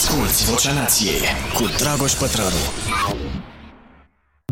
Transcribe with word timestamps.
Asculți 0.00 0.50
Vocea 0.50 0.72
Nației 0.72 1.20
cu 1.54 1.64
Dragoș 1.78 2.12
Pătrălu. 2.12 2.62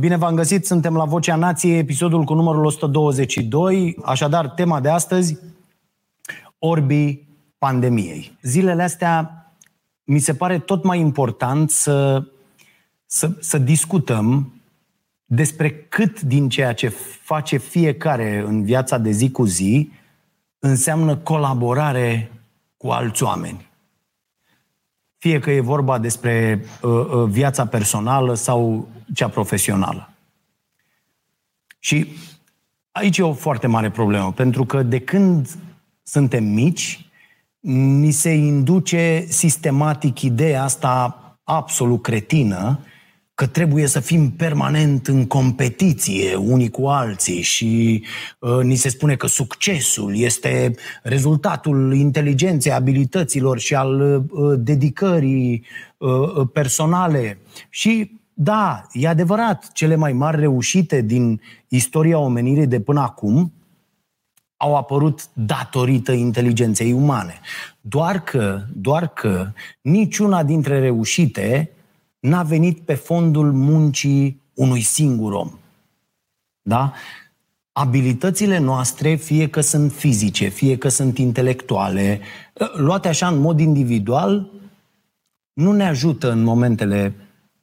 Bine 0.01 0.17
v-am 0.17 0.35
găsit, 0.35 0.67
suntem 0.67 0.97
la 0.97 1.05
Vocea 1.05 1.37
Nației, 1.37 1.79
episodul 1.79 2.25
cu 2.25 2.35
numărul 2.35 2.65
122. 2.65 3.97
Așadar, 4.05 4.49
tema 4.49 4.81
de 4.81 4.89
astăzi, 4.89 5.39
orbii 6.59 7.29
pandemiei. 7.59 8.39
Zilele 8.43 8.83
astea 8.83 9.47
mi 10.05 10.19
se 10.19 10.35
pare 10.35 10.59
tot 10.59 10.85
mai 10.85 11.01
important 11.01 11.71
să, 11.71 12.25
să, 13.07 13.31
să 13.41 13.59
discutăm 13.59 14.53
despre 15.25 15.71
cât 15.71 16.21
din 16.21 16.49
ceea 16.49 16.73
ce 16.73 16.89
face 17.23 17.57
fiecare 17.57 18.45
în 18.47 18.65
viața 18.65 18.99
de 18.99 19.11
zi 19.11 19.31
cu 19.31 19.45
zi 19.45 19.91
înseamnă 20.59 21.17
colaborare 21.17 22.33
cu 22.77 22.89
alți 22.89 23.23
oameni. 23.23 23.68
Fie 25.19 25.39
că 25.39 25.51
e 25.51 25.61
vorba 25.61 25.99
despre 25.99 26.65
uh, 26.83 26.91
uh, 26.91 27.29
viața 27.29 27.67
personală 27.67 28.35
sau 28.35 28.89
cea 29.15 29.29
profesională. 29.29 30.13
Și 31.79 32.07
aici 32.93 33.19
e 33.19 33.23
o 33.23 33.33
foarte 33.33 33.67
mare 33.67 33.91
problemă, 33.91 34.33
pentru 34.33 34.65
că 34.65 34.83
de 34.83 35.01
când 35.01 35.59
suntem 36.03 36.45
mici, 36.45 37.11
ni 37.61 38.11
se 38.11 38.31
induce 38.31 39.25
sistematic 39.29 40.21
ideea 40.21 40.63
asta 40.63 41.19
absolut 41.45 42.03
cretină 42.03 42.79
că 43.39 43.47
trebuie 43.47 43.87
să 43.87 44.01
fim 44.01 44.31
permanent 44.31 45.07
în 45.07 45.27
competiție 45.27 46.35
unii 46.35 46.71
cu 46.71 46.87
alții 46.87 47.43
și 47.43 48.03
uh, 48.39 48.59
ni 48.63 48.75
se 48.75 48.89
spune 48.89 49.17
că 49.17 49.27
succesul 49.27 50.17
este 50.17 50.75
rezultatul 51.03 51.95
inteligenței, 51.95 52.73
abilităților 52.73 53.59
și 53.59 53.75
al 53.75 54.23
uh, 54.31 54.59
dedicării 54.59 55.65
uh, 55.97 56.49
personale. 56.53 57.39
Și 57.71 58.21
da, 58.35 58.87
e 58.93 59.09
adevărat, 59.09 59.73
cele 59.73 59.95
mai 59.95 60.13
mari 60.13 60.41
reușite 60.41 61.01
din 61.01 61.41
istoria 61.69 62.19
omenirii 62.19 62.67
de 62.67 62.81
până 62.81 63.01
acum 63.01 63.53
au 64.57 64.77
apărut 64.77 65.29
datorită 65.33 66.13
inteligenței 66.13 66.93
umane. 66.93 67.41
Doar 67.81 68.23
că, 68.23 68.61
doar 68.73 69.09
că 69.09 69.53
niciuna 69.81 70.43
dintre 70.43 70.79
reușite 70.81 71.73
n-a 72.21 72.43
venit 72.43 72.81
pe 72.81 72.95
fondul 72.95 73.53
muncii 73.53 74.43
unui 74.55 74.81
singur 74.81 75.33
om. 75.33 75.59
Da? 76.63 76.93
Abilitățile 77.73 78.59
noastre, 78.59 79.15
fie 79.15 79.49
că 79.49 79.61
sunt 79.61 79.93
fizice, 79.93 80.49
fie 80.49 80.79
că 80.79 80.89
sunt 80.89 81.19
intelectuale, 81.19 82.21
luate 82.75 83.09
așa 83.09 83.29
în 83.29 83.39
mod 83.39 83.61
individual, 83.61 84.51
nu 85.53 85.73
ne 85.73 85.87
ajută 85.87 86.31
în 86.31 86.43
momentele 86.43 87.15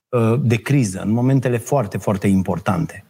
uh, 0.09 0.39
de 0.42 0.56
criză, 0.56 1.02
în 1.02 1.12
momentele 1.12 1.58
foarte, 1.58 1.97
foarte 1.97 2.28
importante. 2.28 3.06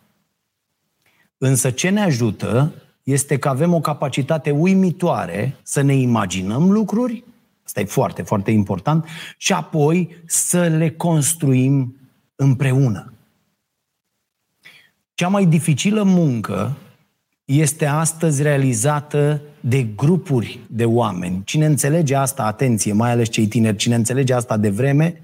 Însă 1.37 1.69
ce 1.71 1.89
ne 1.89 2.01
ajută 2.01 2.73
este 3.03 3.37
că 3.37 3.49
avem 3.49 3.73
o 3.73 3.79
capacitate 3.79 4.51
uimitoare 4.51 5.55
să 5.63 5.81
ne 5.81 5.95
imaginăm 5.95 6.71
lucruri 6.71 7.23
Asta 7.65 7.79
e 7.79 7.85
foarte, 7.85 8.21
foarte 8.21 8.51
important. 8.51 9.05
Și 9.37 9.53
apoi 9.53 10.15
să 10.25 10.67
le 10.67 10.89
construim 10.89 11.95
împreună. 12.35 13.13
Cea 15.13 15.27
mai 15.27 15.45
dificilă 15.45 16.03
muncă 16.03 16.77
este 17.45 17.85
astăzi 17.85 18.41
realizată 18.41 19.41
de 19.59 19.83
grupuri 19.83 20.59
de 20.67 20.85
oameni. 20.85 21.41
Cine 21.45 21.65
înțelege 21.65 22.15
asta, 22.15 22.43
atenție, 22.43 22.93
mai 22.93 23.11
ales 23.11 23.29
cei 23.29 23.47
tineri, 23.47 23.77
cine 23.77 23.95
înțelege 23.95 24.33
asta 24.33 24.57
de 24.57 24.69
vreme, 24.69 25.21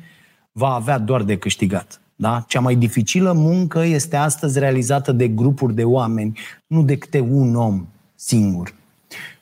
va 0.52 0.74
avea 0.74 0.98
doar 0.98 1.24
de 1.24 1.38
câștigat. 1.38 2.02
Da? 2.16 2.46
Cea 2.48 2.60
mai 2.60 2.76
dificilă 2.76 3.32
muncă 3.32 3.80
este 3.80 4.16
astăzi 4.16 4.60
realizată 4.60 5.12
de 5.12 5.28
grupuri 5.28 5.76
de 5.76 5.84
oameni, 5.84 6.40
nu 6.68 6.84
de 6.84 6.98
câte 6.98 7.20
un 7.20 7.56
om 7.56 7.88
singur. 8.16 8.74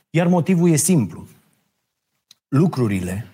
Iar 0.10 0.28
motivul 0.28 0.70
e 0.70 0.76
simplu 0.76 1.28
lucrurile 2.50 3.26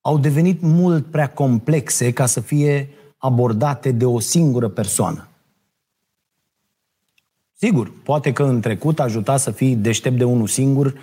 au 0.00 0.18
devenit 0.18 0.60
mult 0.60 1.06
prea 1.06 1.30
complexe 1.30 2.12
ca 2.12 2.26
să 2.26 2.40
fie 2.40 2.88
abordate 3.18 3.90
de 3.90 4.04
o 4.04 4.18
singură 4.18 4.68
persoană. 4.68 5.28
Sigur, 7.52 7.92
poate 8.02 8.32
că 8.32 8.42
în 8.42 8.60
trecut 8.60 9.00
ajuta 9.00 9.36
să 9.36 9.50
fii 9.50 9.76
deștept 9.76 10.16
de 10.16 10.24
unul 10.24 10.46
singur 10.46 10.94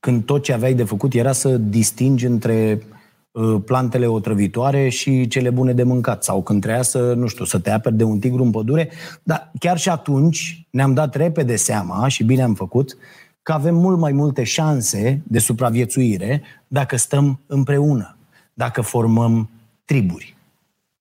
când 0.00 0.24
tot 0.24 0.42
ce 0.42 0.52
aveai 0.52 0.74
de 0.74 0.84
făcut 0.84 1.14
era 1.14 1.32
să 1.32 1.56
distingi 1.56 2.26
între 2.26 2.82
uh, 3.30 3.62
plantele 3.64 4.06
otrăvitoare 4.06 4.88
și 4.88 5.28
cele 5.28 5.50
bune 5.50 5.72
de 5.72 5.82
mâncat 5.82 6.24
sau 6.24 6.42
când 6.42 6.62
treia 6.62 6.82
să, 6.82 7.14
nu 7.14 7.26
știu, 7.26 7.44
să 7.44 7.58
te 7.58 7.70
aperi 7.70 7.96
de 7.96 8.04
un 8.04 8.18
tigru 8.18 8.42
în 8.42 8.50
pădure, 8.50 8.90
dar 9.22 9.52
chiar 9.58 9.78
și 9.78 9.88
atunci 9.88 10.66
ne-am 10.70 10.94
dat 10.94 11.14
repede 11.14 11.56
seama 11.56 12.08
și 12.08 12.24
bine 12.24 12.42
am 12.42 12.54
făcut 12.54 12.96
că 13.46 13.52
avem 13.52 13.74
mult 13.74 13.98
mai 13.98 14.12
multe 14.12 14.44
șanse 14.44 15.22
de 15.26 15.38
supraviețuire 15.38 16.42
dacă 16.68 16.96
stăm 16.96 17.40
împreună, 17.46 18.16
dacă 18.54 18.80
formăm 18.80 19.48
triburi, 19.84 20.36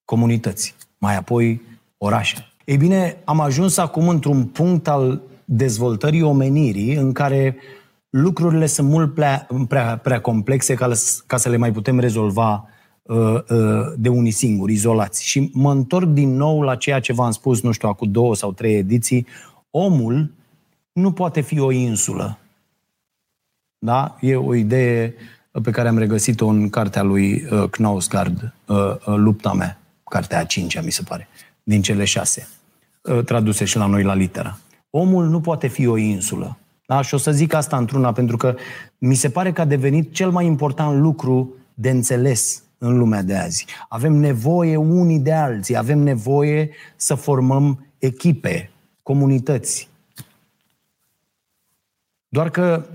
comunități, 0.04 0.76
mai 0.98 1.16
apoi 1.16 1.62
orașe. 1.98 2.52
Ei 2.66 2.78
bine, 2.78 3.18
am 3.24 3.40
ajuns 3.40 3.78
acum 3.78 4.08
într-un 4.08 4.44
punct 4.44 4.88
al 4.88 5.22
dezvoltării 5.46 6.22
omenirii 6.22 6.96
în 6.96 7.12
care 7.12 7.56
lucrurile 8.10 8.66
sunt 8.66 8.90
mult 8.90 9.14
prea, 9.14 9.48
prea, 9.68 9.98
prea 9.98 10.22
complexe 10.22 10.74
ca, 10.74 10.92
ca 11.26 11.38
să 11.38 11.50
le 11.50 11.58
mai 11.58 11.72
putem 11.72 12.00
rezolva 12.00 12.70
uh, 13.02 13.18
uh, 13.18 13.94
de 13.98 14.10
unii 14.10 14.32
singuri, 14.32 14.74
izolați. 14.74 15.26
Și 15.26 15.50
mă 15.54 15.72
întorc 15.72 16.08
din 16.08 16.36
nou 16.36 16.62
la 16.62 16.76
ceea 16.76 17.00
ce 17.00 17.14
v-am 17.14 17.32
spus, 17.32 17.62
nu 17.62 17.72
știu, 17.72 17.88
acum 17.90 18.12
două 18.12 18.36
sau 18.36 18.52
trei 18.52 18.76
ediții, 18.76 19.28
omul 19.70 20.34
nu 20.96 21.12
poate 21.12 21.42
fi 21.42 21.60
o 21.60 21.72
insulă. 21.72 22.38
Da? 23.78 24.18
E 24.22 24.36
o 24.36 24.56
idee 24.56 25.14
pe 25.64 25.72
care 25.72 25.88
am 25.88 25.98
regăsit-o 25.98 26.48
în 26.48 26.70
cartea 26.70 27.04
lui 27.04 27.46
uh, 27.52 27.70
Knausgard, 27.70 28.54
uh, 28.66 28.78
uh, 28.78 29.16
Lupta 29.16 29.54
mea, 29.54 29.80
cartea 30.10 30.40
a 30.40 30.44
cincea, 30.44 30.82
mi 30.82 30.92
se 30.92 31.04
pare, 31.04 31.28
din 31.64 31.82
cele 31.82 32.06
șase, 32.06 32.48
uh, 33.02 33.24
traduse 33.24 33.66
și 33.66 33.78
la 33.78 33.86
noi 33.86 34.04
la 34.04 34.14
litera. 34.14 34.58
Omul 34.90 35.26
nu 35.26 35.42
poate 35.42 35.68
fi 35.68 35.88
o 35.88 35.98
insulă. 35.98 36.58
Da? 36.88 37.02
Și 37.02 37.14
o 37.14 37.18
să 37.18 37.32
zic 37.32 37.54
asta 37.54 37.78
într-una, 37.78 38.12
pentru 38.12 38.38
că 38.38 38.56
mi 38.98 39.16
se 39.16 39.30
pare 39.30 39.52
că 39.52 39.62
a 39.62 39.66
devenit 39.66 40.14
cel 40.14 40.32
mai 40.32 40.46
important 40.46 41.00
lucru 41.00 41.54
de 41.74 41.90
înțeles 41.90 42.64
în 42.78 42.98
lumea 42.98 43.22
de 43.22 43.36
azi. 43.36 43.66
Avem 43.90 44.14
nevoie 44.14 44.76
unii 44.76 45.20
de 45.20 45.34
alții, 45.34 45.78
avem 45.78 46.00
nevoie 46.00 46.70
să 46.96 47.16
formăm 47.16 47.86
echipe, 47.98 48.72
comunități, 49.04 49.90
doar 52.36 52.50
că 52.50 52.86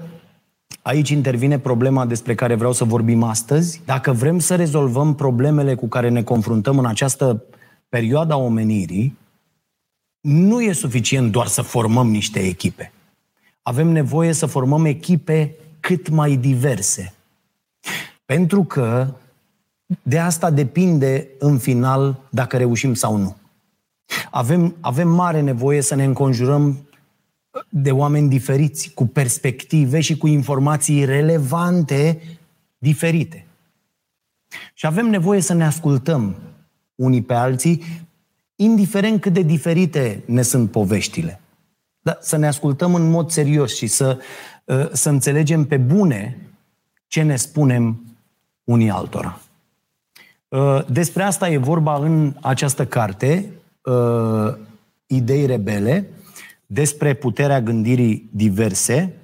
aici 0.83 1.09
intervine 1.09 1.59
problema 1.59 2.07
despre 2.07 2.35
care 2.35 2.55
vreau 2.55 2.73
să 2.73 2.85
vorbim 2.85 3.23
astăzi. 3.23 3.83
Dacă 3.85 4.13
vrem 4.13 4.39
să 4.39 4.57
rezolvăm 4.57 5.15
problemele 5.15 5.75
cu 5.75 5.87
care 5.87 6.09
ne 6.09 6.23
confruntăm 6.23 6.79
în 6.79 6.87
această 6.87 7.43
perioadă 7.89 8.33
a 8.33 8.37
omenirii, 8.37 9.19
nu 10.21 10.61
e 10.61 10.73
suficient 10.73 11.33
doar 11.33 11.47
să 11.47 11.63
formăm 11.63 12.11
niște 12.11 12.39
echipe. 12.39 12.93
Avem 13.63 13.89
nevoie 13.89 14.33
să 14.33 14.47
formăm 14.47 14.85
echipe 14.85 15.55
cât 15.81 16.09
mai 16.09 16.37
diverse. 16.37 17.15
Pentru 18.25 18.65
că 18.65 19.15
de 20.03 20.19
asta 20.19 20.51
depinde 20.51 21.29
în 21.39 21.59
final 21.59 22.21
dacă 22.31 22.57
reușim 22.57 22.95
sau 22.95 23.17
nu. 23.17 23.37
Avem, 24.31 24.77
avem 24.81 25.09
mare 25.09 25.41
nevoie 25.41 25.81
să 25.81 25.95
ne 25.95 26.05
înconjurăm 26.05 26.79
de 27.69 27.91
oameni 27.91 28.29
diferiți, 28.29 28.91
cu 28.95 29.07
perspective 29.07 30.01
și 30.01 30.17
cu 30.17 30.27
informații 30.27 31.05
relevante 31.05 32.21
diferite. 32.79 33.47
Și 34.75 34.87
avem 34.87 35.07
nevoie 35.07 35.41
să 35.41 35.55
ne 35.55 35.65
ascultăm 35.65 36.37
unii 36.95 37.23
pe 37.23 37.35
alții, 37.35 37.83
indiferent 38.57 39.21
cât 39.21 39.33
de 39.33 39.43
diferite 39.43 40.23
ne 40.27 40.43
sunt 40.43 40.71
poveștile. 40.71 41.41
Dar 42.01 42.19
să 42.21 42.37
ne 42.37 42.47
ascultăm 42.47 42.95
în 42.95 43.11
mod 43.11 43.31
serios 43.31 43.75
și 43.77 43.87
să, 43.87 44.19
ă, 44.69 44.89
să 44.93 45.09
înțelegem 45.09 45.65
pe 45.65 45.77
bune 45.77 46.37
ce 47.07 47.23
ne 47.23 47.37
spunem 47.37 48.01
unii 48.65 48.91
altora. 48.91 49.41
Ă, 50.53 50.85
despre 50.89 51.23
asta 51.23 51.51
e 51.51 51.57
vorba 51.57 51.97
în 51.97 52.37
această 52.41 52.87
carte, 52.87 53.51
ă, 53.87 54.59
Idei 55.13 55.47
rebele, 55.47 56.07
despre 56.73 57.15
puterea 57.15 57.61
gândirii 57.61 58.29
diverse 58.33 59.15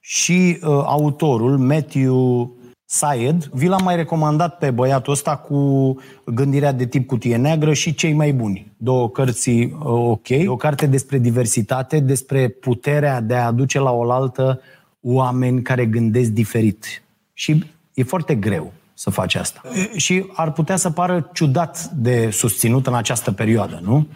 și 0.00 0.58
uh, 0.62 0.68
autorul, 0.84 1.58
Matthew 1.58 2.50
Syed, 2.84 3.44
vi 3.44 3.66
l-am 3.66 3.82
mai 3.84 3.96
recomandat 3.96 4.58
pe 4.58 4.70
băiatul 4.70 5.12
ăsta 5.12 5.36
cu 5.36 5.96
gândirea 6.24 6.72
de 6.72 6.86
tip 6.86 7.06
cutie 7.06 7.36
neagră 7.36 7.72
și 7.72 7.94
cei 7.94 8.12
mai 8.12 8.32
buni. 8.32 8.72
Două 8.76 9.10
cărți 9.10 9.50
uh, 9.50 9.70
ok. 9.82 10.26
O 10.46 10.56
carte 10.56 10.86
despre 10.86 11.18
diversitate, 11.18 12.00
despre 12.00 12.48
puterea 12.48 13.20
de 13.20 13.34
a 13.34 13.46
aduce 13.46 13.78
la 13.78 13.90
oaltă 13.90 14.60
oameni 15.00 15.62
care 15.62 15.86
gândesc 15.86 16.30
diferit. 16.30 17.02
Și 17.32 17.64
e 17.94 18.02
foarte 18.02 18.34
greu 18.34 18.72
să 18.94 19.10
faci 19.10 19.34
asta. 19.34 19.62
Și 19.96 20.26
ar 20.32 20.52
putea 20.52 20.76
să 20.76 20.90
pară 20.90 21.30
ciudat 21.32 21.84
de 21.84 22.30
susținut 22.30 22.86
în 22.86 22.94
această 22.94 23.32
perioadă, 23.32 23.80
nu? 23.84 24.06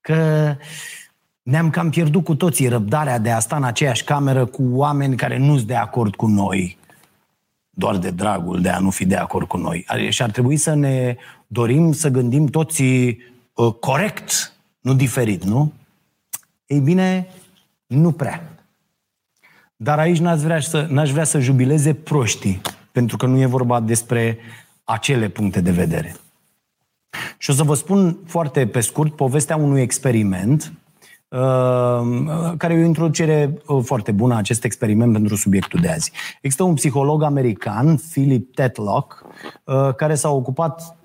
Că 0.00 0.54
ne-am 1.48 1.70
cam 1.70 1.90
pierdut 1.90 2.24
cu 2.24 2.34
toții 2.34 2.68
răbdarea 2.68 3.18
de 3.18 3.30
a 3.30 3.38
sta 3.38 3.56
în 3.56 3.64
aceeași 3.64 4.04
cameră 4.04 4.46
cu 4.46 4.62
oameni 4.70 5.16
care 5.16 5.38
nu 5.38 5.56
sunt 5.56 5.66
de 5.66 5.74
acord 5.74 6.14
cu 6.14 6.26
noi, 6.26 6.78
doar 7.70 7.96
de 7.96 8.10
dragul 8.10 8.60
de 8.60 8.68
a 8.68 8.78
nu 8.78 8.90
fi 8.90 9.04
de 9.06 9.16
acord 9.16 9.46
cu 9.46 9.56
noi. 9.56 9.86
Și 10.08 10.22
ar 10.22 10.30
trebui 10.30 10.56
să 10.56 10.74
ne 10.74 11.16
dorim 11.46 11.92
să 11.92 12.08
gândim 12.08 12.46
toți 12.46 12.82
uh, 12.82 13.72
corect, 13.80 14.52
nu 14.80 14.94
diferit, 14.94 15.44
nu? 15.44 15.72
Ei 16.66 16.80
bine, 16.80 17.28
nu 17.86 18.12
prea. 18.12 18.52
Dar 19.76 19.98
aici 19.98 20.18
n-aș 20.18 20.40
vrea 20.40 20.60
să, 20.60 20.86
n-aș 20.90 21.10
vrea 21.10 21.24
să 21.24 21.40
jubileze 21.40 21.94
proștii, 21.94 22.60
pentru 22.92 23.16
că 23.16 23.26
nu 23.26 23.40
e 23.40 23.46
vorba 23.46 23.80
despre 23.80 24.38
acele 24.84 25.28
puncte 25.28 25.60
de 25.60 25.70
vedere. 25.70 26.16
Și 27.38 27.50
o 27.50 27.52
să 27.52 27.62
vă 27.62 27.74
spun 27.74 28.18
foarte 28.26 28.66
pe 28.66 28.80
scurt 28.80 29.16
povestea 29.16 29.56
unui 29.56 29.80
experiment 29.80 30.62
uh, 30.62 30.86
care 32.56 32.74
e 32.74 32.82
o 32.82 32.86
introducere 32.86 33.58
uh, 33.66 33.84
foarte 33.84 34.12
bună 34.12 34.34
a 34.34 34.38
acest 34.38 34.64
experiment 34.64 35.12
pentru 35.12 35.36
subiectul 35.36 35.80
de 35.80 35.88
azi. 35.88 36.12
Există 36.40 36.62
un 36.62 36.74
psiholog 36.74 37.22
american, 37.22 37.96
Philip 37.96 38.54
Tetlock, 38.54 39.24
uh, 39.64 39.94
care 39.94 40.14
s-a 40.14 40.30
ocupat 40.30 40.96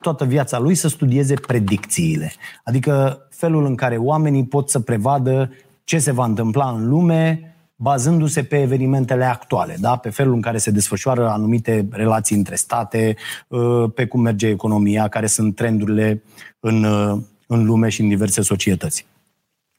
toată 0.00 0.24
viața 0.24 0.58
lui 0.58 0.74
să 0.74 0.88
studieze 0.88 1.34
predicțiile. 1.34 2.32
Adică 2.64 3.26
felul 3.30 3.64
în 3.64 3.74
care 3.74 3.96
oamenii 3.96 4.44
pot 4.44 4.70
să 4.70 4.80
prevadă 4.80 5.50
ce 5.84 5.98
se 5.98 6.12
va 6.12 6.24
întâmpla 6.24 6.70
în 6.70 6.88
lume 6.88 7.52
bazându-se 7.80 8.42
pe 8.42 8.60
evenimentele 8.60 9.24
actuale, 9.24 9.76
da? 9.80 9.96
pe 9.96 10.10
felul 10.10 10.34
în 10.34 10.40
care 10.40 10.58
se 10.58 10.70
desfășoară 10.70 11.28
anumite 11.28 11.88
relații 11.90 12.36
între 12.36 12.54
state, 12.54 13.16
uh, 13.48 13.90
pe 13.94 14.06
cum 14.06 14.20
merge 14.20 14.48
economia, 14.48 15.08
care 15.08 15.26
sunt 15.26 15.54
trendurile 15.54 16.22
în, 16.60 16.84
uh, 16.84 17.18
în 17.46 17.64
lume 17.64 17.88
și 17.88 18.00
în 18.00 18.08
diverse 18.08 18.42
societăți. 18.42 19.06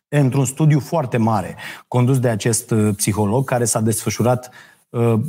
Într-un 0.10 0.46
studiu 0.46 0.80
foarte 0.80 1.18
mare, 1.18 1.56
condus 1.88 2.20
de 2.20 2.30
acest 2.30 2.72
uh, 2.72 2.96
psiholog, 2.96 3.46
care 3.46 3.66
s-a 3.66 3.82
desfășurat 3.82 4.52
Uh, 4.90 5.20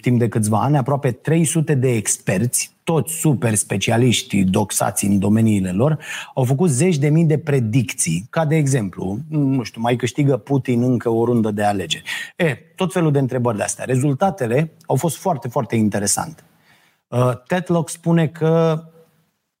timp 0.00 0.18
de 0.18 0.28
câțiva 0.28 0.62
ani, 0.62 0.76
aproape 0.76 1.10
300 1.10 1.74
de 1.74 1.90
experți, 1.90 2.72
toți 2.84 3.12
super 3.12 3.54
specialiști 3.54 4.44
doxați 4.44 5.04
în 5.04 5.18
domeniile 5.18 5.72
lor, 5.72 5.98
au 6.34 6.44
făcut 6.44 6.70
zeci 6.70 6.96
de 6.96 7.08
mii 7.08 7.24
de 7.24 7.38
predicții, 7.38 8.26
ca 8.30 8.44
de 8.44 8.56
exemplu, 8.56 9.18
nu 9.28 9.62
știu, 9.62 9.80
mai 9.80 9.96
câștigă 9.96 10.36
Putin 10.36 10.82
încă 10.82 11.08
o 11.08 11.24
rundă 11.24 11.50
de 11.50 11.62
alegeri. 11.62 12.04
E, 12.36 12.54
tot 12.54 12.92
felul 12.92 13.12
de 13.12 13.18
întrebări 13.18 13.56
de 13.56 13.62
astea. 13.62 13.84
Rezultatele 13.84 14.72
au 14.86 14.96
fost 14.96 15.16
foarte, 15.16 15.48
foarte 15.48 15.76
interesante. 15.76 16.42
Uh, 17.08 17.42
Tetlock 17.46 17.88
spune 17.88 18.26
că 18.26 18.84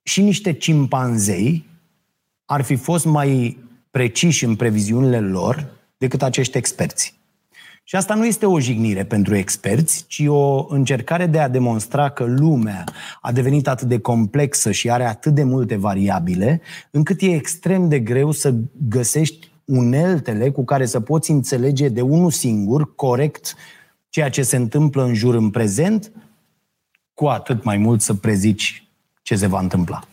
și 0.02 0.22
niște 0.22 0.52
cimpanzei 0.52 1.66
ar 2.44 2.62
fi 2.62 2.76
fost 2.76 3.04
mai 3.04 3.58
preciși 3.90 4.44
în 4.44 4.56
previziunile 4.56 5.20
lor 5.20 5.78
decât 5.96 6.22
acești 6.22 6.56
experți. 6.56 7.18
Și 7.84 7.96
asta 7.96 8.14
nu 8.14 8.26
este 8.26 8.46
o 8.46 8.60
jignire 8.60 9.04
pentru 9.04 9.34
experți, 9.34 10.04
ci 10.06 10.24
o 10.26 10.66
încercare 10.68 11.26
de 11.26 11.38
a 11.38 11.48
demonstra 11.48 12.08
că 12.08 12.24
lumea 12.24 12.84
a 13.20 13.32
devenit 13.32 13.68
atât 13.68 13.88
de 13.88 13.98
complexă 13.98 14.70
și 14.70 14.90
are 14.90 15.04
atât 15.04 15.34
de 15.34 15.42
multe 15.42 15.76
variabile, 15.76 16.60
încât 16.90 17.20
e 17.20 17.34
extrem 17.34 17.88
de 17.88 18.00
greu 18.00 18.30
să 18.30 18.54
găsești 18.88 19.50
uneltele 19.64 20.50
cu 20.50 20.64
care 20.64 20.86
să 20.86 21.00
poți 21.00 21.30
înțelege 21.30 21.88
de 21.88 22.00
unul 22.00 22.30
singur, 22.30 22.94
corect, 22.94 23.54
ceea 24.08 24.30
ce 24.30 24.42
se 24.42 24.56
întâmplă 24.56 25.04
în 25.04 25.14
jur 25.14 25.34
în 25.34 25.50
prezent, 25.50 26.12
cu 27.14 27.26
atât 27.26 27.64
mai 27.64 27.76
mult 27.76 28.00
să 28.00 28.14
prezici 28.14 28.88
ce 29.22 29.36
se 29.36 29.46
va 29.46 29.60
întâmpla. 29.60 30.09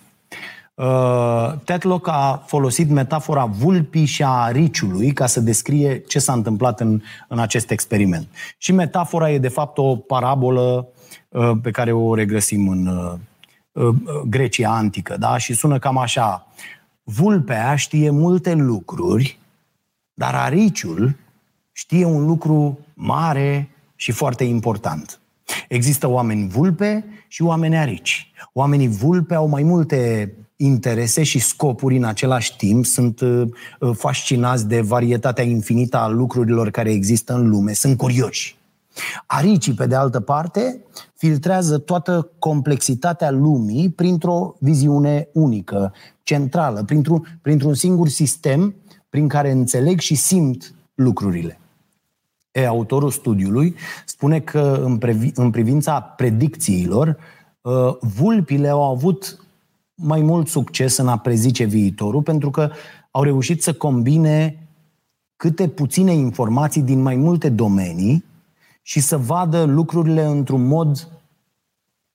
Uh, 0.78 1.54
Tetlock 1.64 2.08
a 2.08 2.44
folosit 2.46 2.90
metafora 2.90 3.46
vulpii 3.46 4.06
și 4.06 4.24
a 4.24 4.30
ariciului 4.30 5.12
ca 5.12 5.26
să 5.26 5.40
descrie 5.40 6.00
ce 6.00 6.20
s-a 6.20 6.34
întâmplat 6.34 6.80
în, 6.80 7.02
în 7.28 7.40
acest 7.40 7.72
experiment. 7.72 8.28
Și 8.58 8.72
metafora 8.72 9.32
e 9.32 9.38
de 9.38 9.48
fapt 9.48 9.78
o 9.78 9.96
parabolă 9.96 10.88
uh, 11.30 11.52
pe 11.62 11.72
care 11.72 11.92
o 11.92 12.16
regăsim 12.16 12.68
în 12.68 12.88
uh, 12.88 13.96
Grecia 14.26 14.76
antică, 14.76 15.16
da? 15.20 15.38
Și 15.38 15.54
sună 15.54 15.80
cam 15.80 15.98
așa. 15.98 16.48
Vulpea 17.04 17.76
știe 17.76 18.10
multe 18.10 18.54
lucruri, 18.54 19.40
dar 20.14 20.36
ariciul 20.36 21.16
știe 21.72 22.06
un 22.06 22.26
lucru 22.26 22.80
mare 22.94 23.70
și 23.96 24.12
foarte 24.12 24.44
important. 24.44 25.20
Există 25.68 26.08
oameni 26.08 26.48
vulpe 26.48 27.06
și 27.28 27.42
oameni 27.42 27.78
arici. 27.78 28.32
Oamenii 28.54 28.88
vulpe 28.88 29.36
au 29.36 29.48
mai 29.48 29.64
multe 29.64 30.32
interese 30.58 31.24
și 31.24 31.40
scopuri 31.40 31.98
în 31.98 32.04
același 32.04 32.56
timp, 32.56 32.86
sunt 32.86 33.20
uh, 33.20 33.48
uh, 33.80 33.96
fascinați 33.96 34.68
de 34.68 34.82
varietatea 34.82 35.44
infinită 35.44 35.98
a 35.98 36.08
lucrurilor 36.08 36.70
care 36.70 36.92
există 36.92 37.34
în 37.34 37.50
lume, 37.50 37.74
sunt 37.74 37.98
curioși. 37.98 38.58
Aricii, 39.26 39.74
pe 39.74 39.86
de 39.86 39.96
altă 39.96 40.20
parte, 40.20 40.82
filtrează 41.16 41.78
toată 41.78 42.32
complexitatea 42.40 43.32
lumii 43.32 43.90
printr-o 43.90 44.56
viziune 44.60 45.28
unică, 45.34 45.94
centrală, 46.24 46.84
printr-un, 46.84 47.40
printr-un 47.42 47.74
singur 47.74 48.08
sistem 48.08 48.76
prin 49.10 49.28
care 49.28 49.52
înțeleg 49.52 50.00
și 50.00 50.16
simt 50.16 50.76
lucrurile. 50.94 51.60
E, 52.52 52.66
autorul 52.66 53.12
studiului 53.12 53.76
spune 54.06 54.40
că 54.40 54.82
în, 54.84 54.98
previ, 54.98 55.32
în 55.36 55.50
privința 55.50 56.02
predicțiilor, 56.02 57.18
uh, 57.62 57.74
vulpile 58.00 58.68
au 58.68 58.84
avut 58.84 59.47
mai 60.02 60.22
mult 60.22 60.48
succes 60.48 60.98
în 60.98 61.08
a 61.08 61.18
prezice 61.18 61.64
viitorul, 61.64 62.22
pentru 62.22 62.50
că 62.50 62.70
au 63.12 63.24
reușit 63.24 63.64
să 63.64 63.74
combine 63.74 64.68
câte 65.36 65.68
puține 65.68 66.14
informații 66.14 66.82
din 66.82 67.02
mai 67.02 67.16
multe 67.16 67.50
domenii 67.50 68.26
și 68.82 69.00
să 69.00 69.18
vadă 69.18 69.64
lucrurile 69.64 70.24
într-un 70.24 70.68
mod 70.68 71.08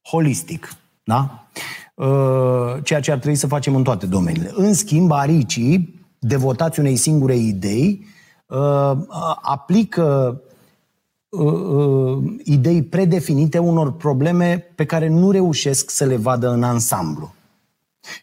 holistic. 0.02 0.76
Da? 1.05 1.46
Uh, 1.94 2.82
ceea 2.82 3.00
ce 3.00 3.12
ar 3.12 3.19
trebui 3.19 3.37
să 3.37 3.46
facem 3.46 3.75
în 3.75 3.82
toate 3.82 4.06
domeniile. 4.06 4.50
În 4.55 4.75
schimb, 4.75 5.11
aricii, 5.11 6.00
devotați 6.19 6.81
unei 6.81 6.96
singure 6.96 7.37
idei, 7.37 8.06
uh, 8.46 8.93
aplică 9.40 10.40
uh, 11.29 12.19
idei 12.44 12.82
predefinite 12.82 13.58
unor 13.58 13.93
probleme 13.93 14.58
pe 14.75 14.84
care 14.84 15.08
nu 15.08 15.31
reușesc 15.31 15.90
să 15.90 16.05
le 16.05 16.17
vadă 16.17 16.50
în 16.50 16.62
ansamblu. 16.62 17.34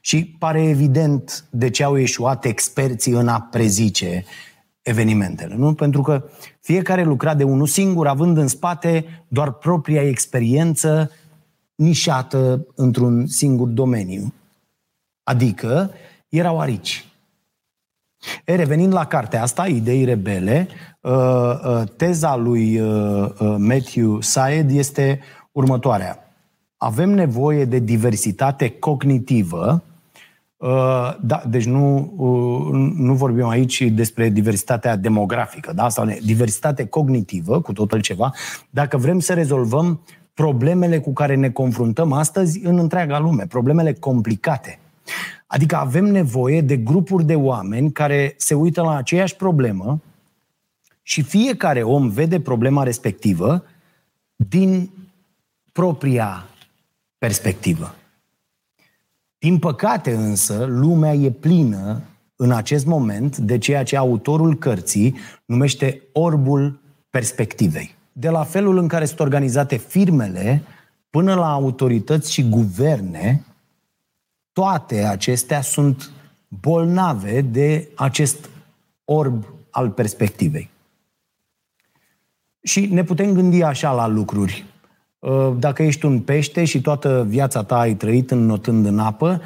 Și 0.01 0.35
pare 0.39 0.63
evident 0.63 1.45
de 1.49 1.69
ce 1.69 1.83
au 1.83 1.95
ieșuat 1.95 2.45
experții 2.45 3.11
în 3.11 3.27
a 3.27 3.41
prezice 3.41 4.25
evenimentele, 4.81 5.55
nu? 5.55 5.73
Pentru 5.73 6.01
că 6.01 6.29
fiecare 6.59 7.03
lucra 7.03 7.33
de 7.35 7.43
unul 7.43 7.67
singur, 7.67 8.07
având 8.07 8.37
în 8.37 8.47
spate 8.47 9.05
doar 9.27 9.51
propria 9.51 10.01
experiență 10.01 11.11
nișată 11.75 12.67
într-un 12.75 13.27
singur 13.27 13.67
domeniu. 13.67 14.33
Adică 15.23 15.91
erau 16.29 16.59
arici. 16.59 17.07
E, 18.45 18.55
revenind 18.55 18.93
la 18.93 19.05
cartea 19.05 19.41
asta, 19.41 19.67
Idei 19.67 20.03
rebele, 20.03 20.67
uh, 21.01 21.11
uh, 21.11 21.83
teza 21.95 22.35
lui 22.35 22.79
uh, 22.79 23.31
Matthew 23.57 24.21
Syed 24.21 24.71
este 24.71 25.19
următoarea 25.51 26.28
avem 26.81 27.09
nevoie 27.09 27.65
de 27.65 27.79
diversitate 27.79 28.69
cognitivă, 28.69 29.83
uh, 30.57 31.15
da, 31.21 31.43
deci 31.47 31.65
nu, 31.65 32.13
uh, 32.17 32.93
nu 32.95 33.13
vorbim 33.13 33.47
aici 33.47 33.81
despre 33.81 34.29
diversitatea 34.29 34.95
demografică, 34.95 35.73
da? 35.73 35.89
sau 35.89 36.05
diversitate 36.23 36.85
cognitivă, 36.85 37.61
cu 37.61 37.73
totul 37.73 37.99
ceva, 37.99 38.33
dacă 38.69 38.97
vrem 38.97 39.19
să 39.19 39.33
rezolvăm 39.33 39.99
problemele 40.33 40.99
cu 40.99 41.13
care 41.13 41.35
ne 41.35 41.49
confruntăm 41.49 42.11
astăzi 42.11 42.65
în 42.65 42.77
întreaga 42.77 43.19
lume, 43.19 43.45
problemele 43.45 43.93
complicate. 43.93 44.79
Adică 45.47 45.75
avem 45.75 46.05
nevoie 46.05 46.61
de 46.61 46.77
grupuri 46.77 47.25
de 47.25 47.35
oameni 47.35 47.91
care 47.91 48.33
se 48.37 48.53
uită 48.53 48.81
la 48.81 48.95
aceeași 48.95 49.35
problemă 49.35 50.01
și 51.01 51.21
fiecare 51.21 51.81
om 51.81 52.09
vede 52.09 52.39
problema 52.39 52.83
respectivă 52.83 53.63
din 54.35 54.89
propria 55.71 56.49
perspectivă. 57.19 57.95
Din 59.37 59.59
păcate 59.59 60.15
însă, 60.15 60.65
lumea 60.65 61.13
e 61.13 61.31
plină 61.31 62.01
în 62.35 62.51
acest 62.51 62.85
moment 62.85 63.37
de 63.37 63.57
ceea 63.57 63.83
ce 63.83 63.97
autorul 63.97 64.57
cărții 64.57 65.15
numește 65.45 66.01
orbul 66.13 66.79
perspectivei. 67.09 67.95
De 68.11 68.29
la 68.29 68.43
felul 68.43 68.77
în 68.77 68.87
care 68.87 69.05
sunt 69.05 69.19
organizate 69.19 69.75
firmele 69.75 70.63
până 71.09 71.35
la 71.35 71.51
autorități 71.51 72.31
și 72.31 72.49
guverne, 72.49 73.45
toate 74.53 75.03
acestea 75.03 75.61
sunt 75.61 76.11
bolnave 76.47 77.41
de 77.41 77.89
acest 77.95 78.49
orb 79.05 79.45
al 79.69 79.89
perspectivei. 79.89 80.69
Și 82.61 82.85
ne 82.85 83.03
putem 83.03 83.33
gândi 83.33 83.63
așa 83.63 83.91
la 83.91 84.07
lucruri. 84.07 84.65
Dacă 85.57 85.83
ești 85.83 86.05
un 86.05 86.19
pește 86.19 86.65
și 86.65 86.81
toată 86.81 87.25
viața 87.27 87.63
ta 87.63 87.79
ai 87.79 87.93
trăit 87.93 88.31
înnotând 88.31 88.85
în 88.85 88.99
apă, 88.99 89.41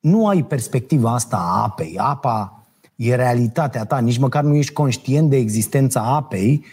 nu 0.00 0.26
ai 0.26 0.42
perspectiva 0.42 1.14
asta 1.14 1.36
a 1.36 1.62
apei. 1.62 1.94
Apa 1.96 2.62
e 2.96 3.14
realitatea 3.14 3.84
ta, 3.84 3.98
nici 3.98 4.18
măcar 4.18 4.42
nu 4.42 4.54
ești 4.54 4.72
conștient 4.72 5.30
de 5.30 5.36
existența 5.36 6.00
apei 6.00 6.64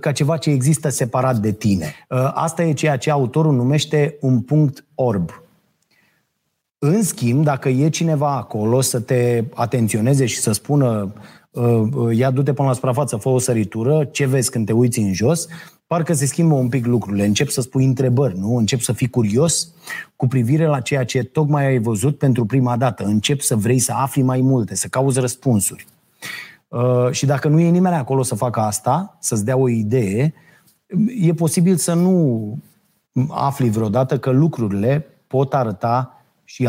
ca 0.00 0.12
ceva 0.12 0.36
ce 0.36 0.50
există 0.50 0.88
separat 0.88 1.36
de 1.36 1.52
tine. 1.52 1.92
Asta 2.34 2.62
e 2.62 2.72
ceea 2.72 2.96
ce 2.96 3.10
autorul 3.10 3.54
numește 3.54 4.16
un 4.20 4.40
punct 4.40 4.84
orb. 4.94 5.30
În 6.78 7.02
schimb, 7.02 7.44
dacă 7.44 7.68
e 7.68 7.88
cineva 7.88 8.36
acolo 8.36 8.80
să 8.80 9.00
te 9.00 9.44
atenționeze 9.54 10.26
și 10.26 10.38
să 10.38 10.52
spună 10.52 11.12
ia 12.12 12.30
du-te 12.30 12.52
până 12.52 12.68
la 12.68 12.74
suprafață, 12.74 13.16
fă 13.16 13.28
o 13.28 13.38
săritură, 13.38 14.04
ce 14.04 14.26
vezi 14.26 14.50
când 14.50 14.66
te 14.66 14.72
uiți 14.72 14.98
în 14.98 15.12
jos, 15.12 15.46
parcă 15.86 16.12
se 16.12 16.26
schimbă 16.26 16.54
un 16.54 16.68
pic 16.68 16.86
lucrurile. 16.86 17.24
Încep 17.24 17.48
să 17.48 17.60
spui 17.60 17.84
întrebări, 17.84 18.38
nu? 18.38 18.56
Încep 18.56 18.80
să 18.80 18.92
fii 18.92 19.10
curios 19.10 19.68
cu 20.16 20.26
privire 20.26 20.66
la 20.66 20.80
ceea 20.80 21.04
ce 21.04 21.22
tocmai 21.22 21.66
ai 21.66 21.78
văzut 21.78 22.18
pentru 22.18 22.44
prima 22.44 22.76
dată. 22.76 23.04
Încep 23.04 23.40
să 23.40 23.56
vrei 23.56 23.78
să 23.78 23.92
afli 23.92 24.22
mai 24.22 24.40
multe, 24.40 24.74
să 24.74 24.88
cauți 24.88 25.20
răspunsuri. 25.20 25.86
Uh, 26.68 27.10
și 27.10 27.26
dacă 27.26 27.48
nu 27.48 27.60
e 27.60 27.68
nimeni 27.68 27.94
acolo 27.94 28.22
să 28.22 28.34
facă 28.34 28.60
asta, 28.60 29.16
să-ți 29.20 29.44
dea 29.44 29.56
o 29.56 29.68
idee, 29.68 30.34
e 31.20 31.32
posibil 31.32 31.76
să 31.76 31.94
nu 31.94 32.58
afli 33.28 33.70
vreodată 33.70 34.18
că 34.18 34.30
lucrurile 34.30 35.06
pot 35.26 35.54
arăta 35.54 36.24
și 36.44 36.68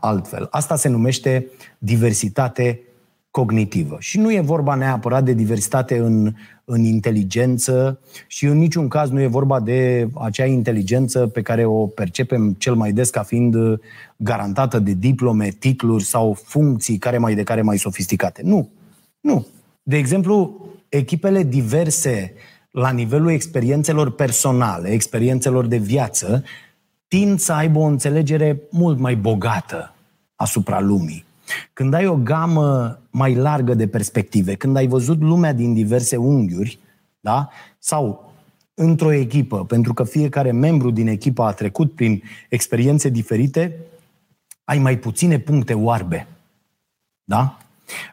altfel. 0.00 0.48
Asta 0.50 0.76
se 0.76 0.88
numește 0.88 1.46
diversitate 1.78 2.80
cognitivă. 3.32 3.96
Și 4.00 4.18
nu 4.18 4.32
e 4.32 4.40
vorba 4.40 4.74
neapărat 4.74 5.24
de 5.24 5.32
diversitate 5.32 5.98
în, 5.98 6.34
în 6.64 6.84
inteligență 6.84 8.00
și 8.26 8.46
în 8.46 8.58
niciun 8.58 8.88
caz 8.88 9.10
nu 9.10 9.20
e 9.20 9.26
vorba 9.26 9.60
de 9.60 10.08
acea 10.14 10.44
inteligență 10.44 11.26
pe 11.26 11.42
care 11.42 11.64
o 11.64 11.86
percepem 11.86 12.52
cel 12.58 12.74
mai 12.74 12.92
des 12.92 13.10
ca 13.10 13.22
fiind 13.22 13.56
garantată 14.16 14.78
de 14.78 14.92
diplome, 14.92 15.48
titluri 15.48 16.04
sau 16.04 16.38
funcții 16.44 16.98
care 16.98 17.18
mai 17.18 17.34
de 17.34 17.42
care 17.42 17.62
mai 17.62 17.78
sofisticate. 17.78 18.42
Nu. 18.44 18.68
Nu. 19.20 19.46
De 19.82 19.96
exemplu, 19.96 20.66
echipele 20.88 21.42
diverse 21.42 22.32
la 22.70 22.90
nivelul 22.90 23.30
experiențelor 23.30 24.10
personale, 24.10 24.88
experiențelor 24.88 25.66
de 25.66 25.76
viață, 25.76 26.44
tind 27.08 27.38
să 27.38 27.52
aibă 27.52 27.78
o 27.78 27.84
înțelegere 27.84 28.60
mult 28.70 28.98
mai 28.98 29.14
bogată 29.16 29.94
asupra 30.34 30.80
lumii. 30.80 31.24
Când 31.72 31.94
ai 31.94 32.06
o 32.06 32.16
gamă 32.16 32.98
mai 33.10 33.34
largă 33.34 33.74
de 33.74 33.86
perspective, 33.86 34.54
când 34.54 34.76
ai 34.76 34.86
văzut 34.86 35.20
lumea 35.20 35.52
din 35.52 35.74
diverse 35.74 36.16
unghiuri, 36.16 36.78
da? 37.20 37.48
sau 37.78 38.32
într-o 38.74 39.12
echipă, 39.12 39.64
pentru 39.64 39.94
că 39.94 40.04
fiecare 40.04 40.52
membru 40.52 40.90
din 40.90 41.06
echipă 41.06 41.42
a 41.42 41.52
trecut 41.52 41.94
prin 41.94 42.22
experiențe 42.48 43.08
diferite, 43.08 43.76
ai 44.64 44.78
mai 44.78 44.98
puține 44.98 45.38
puncte 45.38 45.74
oarbe. 45.74 46.26
Da? 47.24 47.58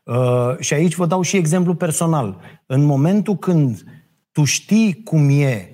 Uh, 0.04 0.58
și 0.60 0.74
aici 0.74 0.96
vă 0.96 1.06
dau 1.06 1.22
și 1.22 1.38
exemplu 1.38 1.74
personal. 1.74 2.38
În 2.66 2.84
momentul 2.84 3.38
când 3.38 3.84
tu 4.32 4.44
știi 4.44 5.02
cum 5.04 5.30
e 5.30 5.70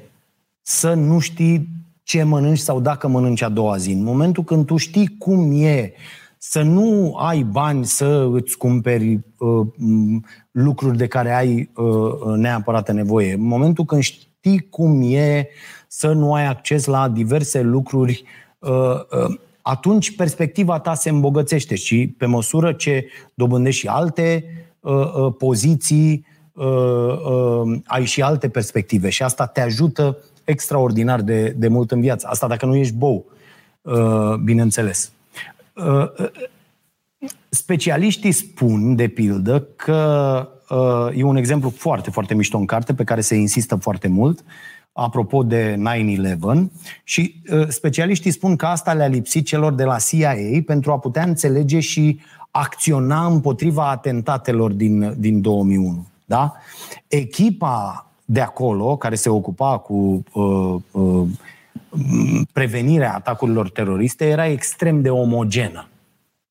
să 0.61 0.93
nu 0.93 1.19
știi 1.19 1.67
ce 2.03 2.23
mănânci 2.23 2.57
sau 2.57 2.79
dacă 2.79 3.07
mănânci 3.07 3.41
a 3.41 3.49
doua 3.49 3.77
zi, 3.77 3.91
în 3.91 4.03
momentul 4.03 4.43
când 4.43 4.65
tu 4.65 4.77
știi 4.77 5.17
cum 5.17 5.63
e 5.63 5.93
să 6.49 6.61
nu 6.61 7.15
ai 7.15 7.43
bani 7.43 7.85
să 7.85 8.29
îți 8.31 8.57
cumperi 8.57 9.19
uh, 9.37 9.67
lucruri 10.51 10.97
de 10.97 11.07
care 11.07 11.33
ai 11.33 11.69
uh, 11.75 12.35
neapărat 12.35 12.91
nevoie. 12.93 13.33
În 13.33 13.47
momentul 13.47 13.85
când 13.85 14.01
știi 14.01 14.67
cum 14.69 15.01
e 15.13 15.47
să 15.87 16.11
nu 16.11 16.33
ai 16.33 16.45
acces 16.45 16.85
la 16.85 17.09
diverse 17.09 17.61
lucruri, 17.61 18.23
uh, 18.59 18.69
uh, 18.69 19.37
atunci 19.61 20.15
perspectiva 20.15 20.79
ta 20.79 20.93
se 20.93 21.09
îmbogățește 21.09 21.75
și 21.75 22.15
pe 22.17 22.25
măsură 22.25 22.73
ce 22.73 23.05
dobândești 23.33 23.79
și 23.79 23.87
alte 23.87 24.45
uh, 24.79 24.93
uh, 24.93 25.33
poziții, 25.37 26.25
uh, 26.53 26.65
uh, 26.65 27.79
ai 27.85 28.05
și 28.05 28.21
alte 28.21 28.49
perspective 28.49 29.09
și 29.09 29.23
asta 29.23 29.45
te 29.45 29.61
ajută 29.61 30.17
extraordinar 30.43 31.21
de, 31.21 31.55
de 31.57 31.67
mult 31.67 31.91
în 31.91 32.01
viață. 32.01 32.27
Asta 32.29 32.47
dacă 32.47 32.65
nu 32.65 32.75
ești 32.75 32.95
bou, 32.95 33.25
uh, 33.81 34.33
bineînțeles. 34.43 35.14
Uh, 35.75 36.11
uh, 36.19 36.29
specialiștii 37.49 38.31
spun, 38.31 38.95
de 38.95 39.07
pildă, 39.07 39.67
că 39.75 40.49
uh, 40.69 41.17
e 41.17 41.23
un 41.23 41.35
exemplu 41.35 41.69
foarte, 41.69 42.09
foarte 42.09 42.33
mișto 42.33 42.57
în 42.57 42.65
carte 42.65 42.93
pe 42.93 43.03
care 43.03 43.21
se 43.21 43.35
insistă 43.35 43.75
foarte 43.75 44.07
mult, 44.07 44.43
apropo 44.91 45.43
de 45.43 45.75
9-11, 45.75 46.71
și 47.03 47.41
specialiștii 47.67 48.31
spun 48.31 48.55
că 48.55 48.65
asta 48.65 48.93
le-a 48.93 49.07
lipsit 49.07 49.45
celor 49.45 49.73
de 49.73 49.83
la 49.83 49.97
CIA 50.09 50.35
pentru 50.65 50.91
a 50.91 50.99
putea 50.99 51.23
înțelege 51.23 51.79
și 51.79 52.19
acționa 52.51 53.25
împotriva 53.25 53.89
atentatelor 53.89 54.71
din, 54.71 55.13
din 55.17 55.41
2001. 55.41 56.05
Da? 56.25 56.53
Echipa 57.07 58.05
de 58.25 58.41
acolo, 58.41 58.97
care 58.97 59.15
se 59.15 59.29
ocupa 59.29 59.77
cu 59.77 60.23
uh, 60.33 60.75
uh, 60.91 61.27
prevenirea 62.53 63.15
atacurilor 63.15 63.69
teroriste 63.69 64.25
era 64.25 64.47
extrem 64.47 65.01
de 65.01 65.09
omogenă. 65.09 65.87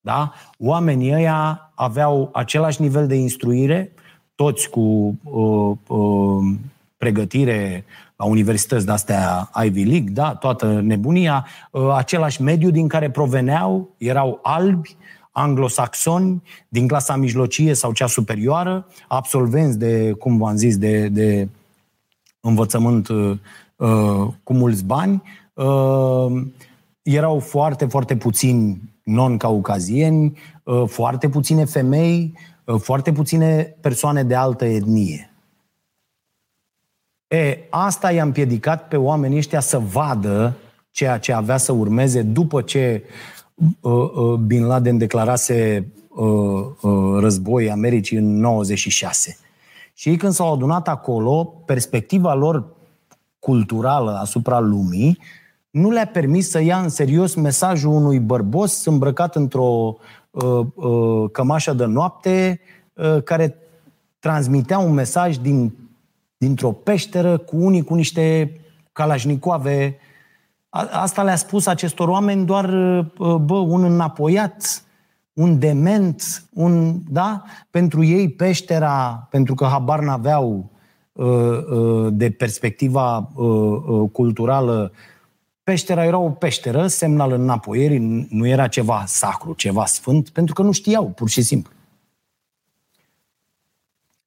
Da? 0.01 0.33
Oamenii 0.57 1.13
ăia 1.13 1.71
aveau 1.75 2.29
același 2.33 2.81
nivel 2.81 3.07
de 3.07 3.15
instruire, 3.15 3.91
toți 4.35 4.69
cu 4.69 5.17
uh, 5.23 5.77
uh, 5.87 6.55
pregătire 6.97 7.85
la 8.15 8.25
universități 8.25 8.85
de-astea 8.85 9.49
Ivy 9.65 9.83
League, 9.83 10.11
da, 10.11 10.35
toată 10.35 10.81
nebunia, 10.81 11.45
uh, 11.71 11.93
același 11.95 12.41
mediu 12.41 12.69
din 12.69 12.87
care 12.87 13.09
proveneau, 13.09 13.89
erau 13.97 14.39
albi, 14.43 14.95
anglosaxoni, 15.31 16.41
din 16.67 16.87
clasa 16.87 17.15
mijlocie 17.15 17.73
sau 17.73 17.91
cea 17.91 18.07
superioară, 18.07 18.87
absolvenți 19.07 19.79
de, 19.79 20.11
cum 20.11 20.37
v-am 20.37 20.55
zis, 20.55 20.77
de, 20.77 21.07
de 21.07 21.47
învățământ 22.39 23.07
uh, 23.77 23.87
Uh, 23.87 24.27
cu 24.43 24.53
mulți 24.53 24.83
bani. 24.83 25.23
Uh, 25.53 26.41
erau 27.01 27.39
foarte, 27.39 27.85
foarte 27.85 28.15
puțini 28.15 28.81
non-caucazieni, 29.03 30.37
uh, 30.63 30.83
foarte 30.87 31.29
puține 31.29 31.65
femei, 31.65 32.37
foarte 32.77 33.11
puține 33.11 33.75
persoane 33.81 34.23
de 34.23 34.35
altă 34.35 34.65
etnie. 34.65 35.29
E, 37.27 37.57
asta 37.69 38.11
i-a 38.11 38.23
împiedicat 38.23 38.87
pe 38.87 38.97
oamenii 38.97 39.37
ăștia 39.37 39.59
să 39.59 39.79
vadă 39.79 40.55
ceea 40.91 41.17
ce 41.17 41.33
avea 41.33 41.57
să 41.57 41.71
urmeze 41.71 42.21
după 42.21 42.61
ce 42.61 43.03
uh, 43.81 43.91
uh, 43.91 44.33
Bin 44.33 44.65
Laden 44.65 44.97
declarase 44.97 45.87
uh, 46.09 46.27
uh, 46.81 47.19
război 47.19 47.71
Americii 47.71 48.17
în 48.17 48.37
96. 48.39 49.37
Și 49.93 50.09
ei 50.09 50.17
când 50.17 50.33
s-au 50.33 50.53
adunat 50.53 50.87
acolo, 50.87 51.43
perspectiva 51.65 52.33
lor 52.33 52.74
culturală 53.45 54.17
asupra 54.17 54.59
lumii 54.59 55.19
nu 55.69 55.89
le-a 55.89 56.05
permis 56.05 56.49
să 56.49 56.61
ia 56.61 56.79
în 56.79 56.89
serios 56.89 57.35
mesajul 57.35 57.91
unui 57.91 58.19
bărbos 58.19 58.85
îmbrăcat 58.85 59.35
într-o 59.35 59.95
uh, 60.31 60.59
uh, 60.75 61.29
cămașă 61.31 61.73
de 61.73 61.85
noapte 61.85 62.59
uh, 62.93 63.23
care 63.23 63.55
transmitea 64.19 64.77
un 64.77 64.93
mesaj 64.93 65.37
din, 65.37 65.73
dintr-o 66.37 66.71
peșteră 66.71 67.37
cu 67.37 67.55
unii 67.55 67.83
cu 67.83 67.93
niște 67.93 68.51
calașnicoave. 68.91 69.97
Asta 70.91 71.23
le-a 71.23 71.35
spus 71.35 71.65
acestor 71.65 72.07
oameni 72.07 72.45
doar 72.45 72.69
uh, 72.69 73.35
bă, 73.35 73.55
un 73.55 73.83
înapoiat, 73.83 74.83
un 75.33 75.59
dement, 75.59 76.45
un, 76.53 77.01
da? 77.09 77.43
Pentru 77.69 78.03
ei 78.03 78.29
peștera, 78.29 79.27
pentru 79.29 79.55
că 79.55 79.65
habar 79.65 79.99
n-aveau 79.99 80.53
Uh, 80.55 80.71
uh, 80.71 80.74
de 82.09 82.31
perspectiva 82.31 83.31
uh, 83.35 84.09
culturală, 84.11 84.91
peștera 85.63 86.05
era 86.05 86.17
o 86.17 86.29
peșteră, 86.29 86.87
semn 86.87 87.19
al 87.19 87.31
înapoierii, 87.31 88.27
nu 88.29 88.47
era 88.47 88.67
ceva 88.67 89.03
sacru, 89.07 89.53
ceva 89.53 89.85
sfânt, 89.85 90.29
pentru 90.29 90.53
că 90.53 90.61
nu 90.61 90.71
știau, 90.71 91.05
pur 91.05 91.29
și 91.29 91.41
simplu. 91.41 91.71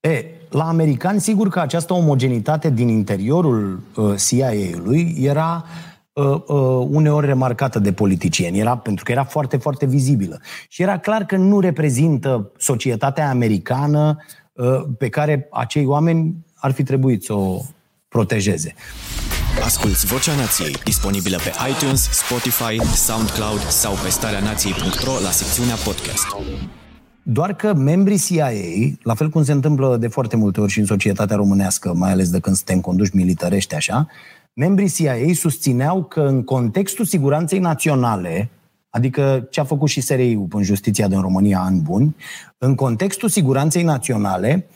E, 0.00 0.24
la 0.50 0.68
americani, 0.68 1.20
sigur 1.20 1.48
că 1.48 1.60
această 1.60 1.92
omogenitate 1.92 2.70
din 2.70 2.88
interiorul 2.88 3.80
uh, 3.96 4.14
CIA-ului 4.28 5.16
era 5.20 5.64
uh, 6.12 6.24
uh, 6.24 6.86
uneori 6.90 7.26
remarcată 7.26 7.78
de 7.78 7.92
politicieni, 7.92 8.58
era, 8.58 8.76
pentru 8.76 9.04
că 9.04 9.12
era 9.12 9.24
foarte, 9.24 9.56
foarte 9.56 9.86
vizibilă. 9.86 10.40
Și 10.68 10.82
era 10.82 10.98
clar 10.98 11.24
că 11.24 11.36
nu 11.36 11.60
reprezintă 11.60 12.52
societatea 12.58 13.30
americană 13.30 14.16
uh, 14.52 14.84
pe 14.98 15.08
care 15.08 15.48
acei 15.50 15.84
oameni 15.84 16.46
ar 16.58 16.72
fi 16.72 16.82
trebuit 16.82 17.24
să 17.24 17.32
o 17.32 17.60
protejeze. 18.08 18.74
Asculți 19.64 20.06
Vocea 20.06 20.34
Nației, 20.34 20.74
disponibilă 20.84 21.36
pe 21.36 21.52
iTunes, 21.70 22.08
Spotify, 22.10 22.94
SoundCloud 22.94 23.60
sau 23.60 23.92
pe 24.02 24.08
starea 24.08 24.40
nației.ro 24.40 25.12
la 25.22 25.30
secțiunea 25.30 25.74
podcast. 25.74 26.26
Doar 27.22 27.54
că 27.54 27.74
membrii 27.74 28.18
CIA, 28.18 28.50
la 29.02 29.14
fel 29.14 29.28
cum 29.28 29.44
se 29.44 29.52
întâmplă 29.52 29.96
de 29.96 30.08
foarte 30.08 30.36
multe 30.36 30.60
ori 30.60 30.72
și 30.72 30.78
în 30.78 30.84
societatea 30.84 31.36
românească, 31.36 31.94
mai 31.94 32.10
ales 32.10 32.30
de 32.30 32.40
când 32.40 32.56
suntem 32.56 32.80
conduși 32.80 33.16
militarești 33.16 33.74
așa, 33.74 34.06
membrii 34.52 34.90
CIA 34.90 35.34
susțineau 35.34 36.04
că 36.04 36.20
în 36.20 36.42
contextul 36.42 37.04
siguranței 37.04 37.58
naționale, 37.58 38.50
adică 38.90 39.46
ce 39.50 39.60
a 39.60 39.64
făcut 39.64 39.88
și 39.88 40.00
SRI 40.00 40.32
în 40.50 40.62
justiția 40.62 41.08
din 41.08 41.20
România 41.20 41.60
în 41.60 41.82
buni, 41.82 42.16
în 42.58 42.74
contextul 42.74 43.28
siguranței 43.28 43.82
naționale, 43.82 44.66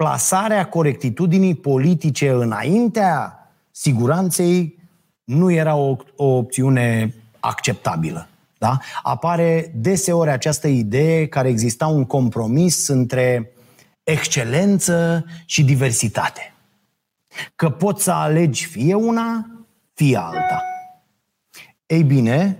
plasarea 0.00 0.68
corectitudinii 0.68 1.54
politice 1.54 2.30
înaintea 2.30 3.48
siguranței 3.70 4.78
nu 5.24 5.50
era 5.50 5.74
o, 5.74 5.96
o 6.16 6.24
opțiune 6.24 7.14
acceptabilă. 7.40 8.28
Da? 8.58 8.78
Apare 9.02 9.72
deseori 9.74 10.30
această 10.30 10.68
idee 10.68 11.26
care 11.26 11.48
exista 11.48 11.86
un 11.86 12.04
compromis 12.04 12.88
între 12.88 13.52
excelență 14.02 15.24
și 15.44 15.64
diversitate. 15.64 16.54
Că 17.56 17.70
poți 17.70 18.02
să 18.02 18.10
alegi 18.10 18.66
fie 18.66 18.94
una, 18.94 19.46
fie 19.94 20.16
alta. 20.16 20.62
Ei 21.86 22.02
bine, 22.02 22.58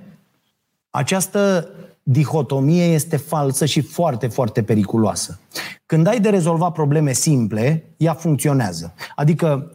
această 0.90 1.70
dihotomie 2.10 2.84
este 2.84 3.16
falsă 3.16 3.64
și 3.64 3.80
foarte, 3.80 4.26
foarte 4.26 4.62
periculoasă. 4.62 5.38
Când 5.86 6.06
ai 6.06 6.20
de 6.20 6.28
rezolvat 6.28 6.72
probleme 6.72 7.12
simple, 7.12 7.84
ea 7.96 8.14
funcționează. 8.14 8.94
Adică 9.14 9.72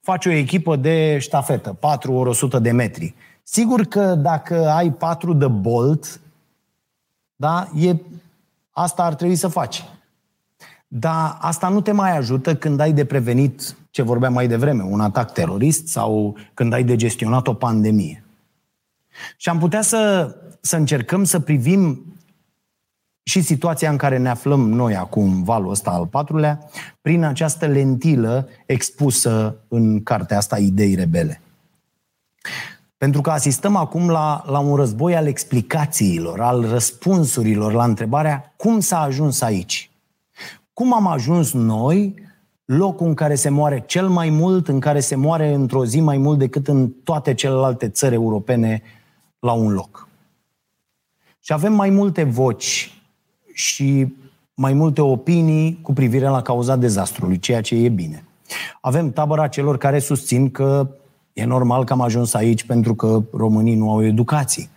faci 0.00 0.26
o 0.26 0.30
echipă 0.30 0.76
de 0.76 1.18
ștafetă, 1.18 1.76
4 1.80 2.12
ori 2.12 2.28
100 2.28 2.58
de 2.58 2.70
metri. 2.70 3.14
Sigur 3.42 3.82
că 3.84 4.14
dacă 4.14 4.68
ai 4.68 4.92
4 4.92 5.32
de 5.32 5.46
bolt, 5.46 6.20
da, 7.36 7.68
e, 7.74 7.96
asta 8.70 9.02
ar 9.02 9.14
trebui 9.14 9.36
să 9.36 9.48
faci. 9.48 9.84
Dar 10.88 11.36
asta 11.40 11.68
nu 11.68 11.80
te 11.80 11.92
mai 11.92 12.16
ajută 12.16 12.56
când 12.56 12.80
ai 12.80 12.92
de 12.92 13.04
prevenit 13.04 13.76
ce 13.90 14.02
vorbeam 14.02 14.32
mai 14.32 14.48
devreme, 14.48 14.82
un 14.82 15.00
atac 15.00 15.32
terorist 15.32 15.86
sau 15.86 16.36
când 16.54 16.72
ai 16.72 16.84
de 16.84 16.96
gestionat 16.96 17.46
o 17.46 17.54
pandemie. 17.54 18.24
Și 19.36 19.48
am 19.48 19.58
putea 19.58 19.82
să, 19.82 20.34
să 20.64 20.76
încercăm 20.76 21.24
să 21.24 21.40
privim 21.40 22.06
și 23.22 23.42
situația 23.42 23.90
în 23.90 23.96
care 23.96 24.18
ne 24.18 24.28
aflăm 24.28 24.68
noi 24.70 24.96
acum, 24.96 25.42
valul 25.42 25.70
ăsta 25.70 25.90
al 25.90 26.06
patrulea, 26.06 26.68
prin 27.00 27.24
această 27.24 27.66
lentilă 27.66 28.48
expusă 28.66 29.56
în 29.68 30.02
cartea 30.02 30.36
asta 30.36 30.58
Idei 30.58 30.94
Rebele. 30.94 31.40
Pentru 32.96 33.20
că 33.20 33.30
asistăm 33.30 33.76
acum 33.76 34.10
la, 34.10 34.42
la 34.46 34.58
un 34.58 34.76
război 34.76 35.16
al 35.16 35.26
explicațiilor, 35.26 36.40
al 36.40 36.68
răspunsurilor 36.68 37.72
la 37.72 37.84
întrebarea 37.84 38.54
cum 38.56 38.80
s-a 38.80 39.00
ajuns 39.00 39.40
aici. 39.40 39.90
Cum 40.72 40.94
am 40.94 41.06
ajuns 41.06 41.52
noi 41.52 42.14
locul 42.64 43.06
în 43.06 43.14
care 43.14 43.34
se 43.34 43.48
moare 43.48 43.82
cel 43.86 44.08
mai 44.08 44.30
mult, 44.30 44.68
în 44.68 44.80
care 44.80 45.00
se 45.00 45.14
moare 45.14 45.52
într-o 45.52 45.84
zi 45.84 46.00
mai 46.00 46.18
mult 46.18 46.38
decât 46.38 46.68
în 46.68 46.90
toate 47.04 47.34
celelalte 47.34 47.88
țări 47.88 48.14
europene 48.14 48.82
la 49.38 49.52
un 49.52 49.72
loc. 49.72 50.10
Și 51.44 51.52
avem 51.52 51.72
mai 51.72 51.90
multe 51.90 52.22
voci 52.22 52.92
și 53.52 54.14
mai 54.54 54.72
multe 54.72 55.00
opinii 55.00 55.78
cu 55.82 55.92
privire 55.92 56.28
la 56.28 56.42
cauza 56.42 56.76
dezastrului, 56.76 57.38
ceea 57.38 57.60
ce 57.60 57.74
e 57.74 57.88
bine. 57.88 58.24
Avem 58.80 59.12
tabăra 59.12 59.48
celor 59.48 59.78
care 59.78 59.98
susțin 59.98 60.50
că 60.50 60.88
e 61.32 61.44
normal 61.44 61.84
că 61.84 61.92
am 61.92 62.00
ajuns 62.00 62.34
aici 62.34 62.64
pentru 62.64 62.94
că 62.94 63.22
românii 63.32 63.74
nu 63.74 63.90
au 63.90 64.04
educație. 64.04 64.68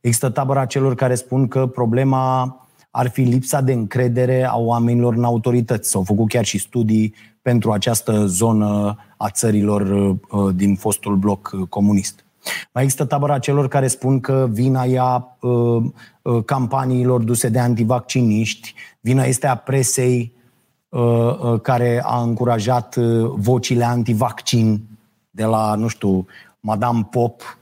Există 0.00 0.28
tabăra 0.28 0.64
celor 0.64 0.94
care 0.94 1.14
spun 1.14 1.48
că 1.48 1.66
problema 1.66 2.54
ar 2.90 3.08
fi 3.08 3.20
lipsa 3.20 3.60
de 3.60 3.72
încredere 3.72 4.44
a 4.44 4.56
oamenilor 4.56 5.14
în 5.14 5.24
autorități. 5.24 5.90
S-au 5.90 6.02
făcut 6.02 6.28
chiar 6.28 6.44
și 6.44 6.58
studii 6.58 7.14
pentru 7.42 7.72
această 7.72 8.26
zonă 8.26 8.98
a 9.16 9.30
țărilor 9.30 9.82
uh, 10.30 10.54
din 10.54 10.76
fostul 10.76 11.16
bloc 11.16 11.50
uh, 11.54 11.66
comunist. 11.68 12.24
Mai 12.72 12.82
există 12.82 13.04
tabăra 13.04 13.38
celor 13.38 13.68
care 13.68 13.86
spun 13.86 14.20
că 14.20 14.48
vina 14.50 14.84
ea 14.84 15.36
uh, 15.40 15.82
uh, 16.22 16.44
campaniilor 16.44 17.22
duse 17.22 17.48
de 17.48 17.58
antivacciniști, 17.58 18.74
vina 19.00 19.24
este 19.24 19.46
a 19.46 19.54
presei 19.54 20.32
uh, 20.88 21.00
uh, 21.00 21.60
care 21.60 22.02
a 22.04 22.20
încurajat 22.20 22.96
uh, 22.96 23.30
vocile 23.34 23.84
antivaccin 23.84 24.80
de 25.30 25.44
la, 25.44 25.74
nu 25.74 25.88
știu, 25.88 26.26
Madame 26.60 27.08
Pop 27.10 27.58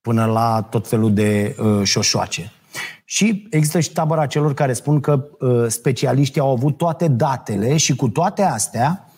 până 0.00 0.24
la 0.24 0.66
tot 0.70 0.88
felul 0.88 1.14
de 1.14 1.56
uh, 1.58 1.80
șoșoace. 1.82 2.52
Și 3.04 3.46
există 3.50 3.80
și 3.80 3.92
tabăra 3.92 4.26
celor 4.26 4.54
care 4.54 4.72
spun 4.72 5.00
că 5.00 5.24
uh, 5.40 5.64
specialiștii 5.68 6.40
au 6.40 6.50
avut 6.50 6.76
toate 6.76 7.08
datele 7.08 7.76
și 7.76 7.96
cu 7.96 8.08
toate 8.08 8.42
astea 8.42 9.08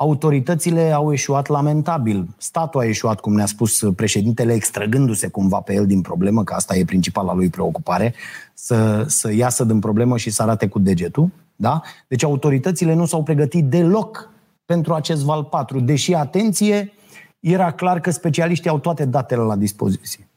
autoritățile 0.00 0.92
au 0.92 1.12
eșuat 1.12 1.46
lamentabil. 1.46 2.28
Statul 2.36 2.80
a 2.80 2.84
eșuat, 2.84 3.20
cum 3.20 3.34
ne-a 3.34 3.46
spus 3.46 3.82
președintele, 3.96 4.52
extrăgându-se 4.52 5.28
cumva 5.28 5.60
pe 5.60 5.74
el 5.74 5.86
din 5.86 6.00
problemă, 6.00 6.44
că 6.44 6.54
asta 6.54 6.76
e 6.76 6.84
principala 6.84 7.34
lui 7.34 7.48
preocupare, 7.48 8.14
să, 8.54 9.04
să 9.06 9.32
iasă 9.32 9.64
din 9.64 9.78
problemă 9.78 10.16
și 10.16 10.30
să 10.30 10.42
arate 10.42 10.68
cu 10.68 10.78
degetul. 10.78 11.30
Da? 11.56 11.80
Deci 12.08 12.24
autoritățile 12.24 12.94
nu 12.94 13.06
s-au 13.06 13.22
pregătit 13.22 13.64
deloc 13.64 14.30
pentru 14.64 14.94
acest 14.94 15.22
val 15.22 15.44
4, 15.44 15.80
deși, 15.80 16.14
atenție, 16.14 16.92
era 17.40 17.72
clar 17.72 18.00
că 18.00 18.10
specialiștii 18.10 18.70
au 18.70 18.78
toate 18.78 19.04
datele 19.04 19.42
la 19.42 19.56
dispoziție. 19.56 20.28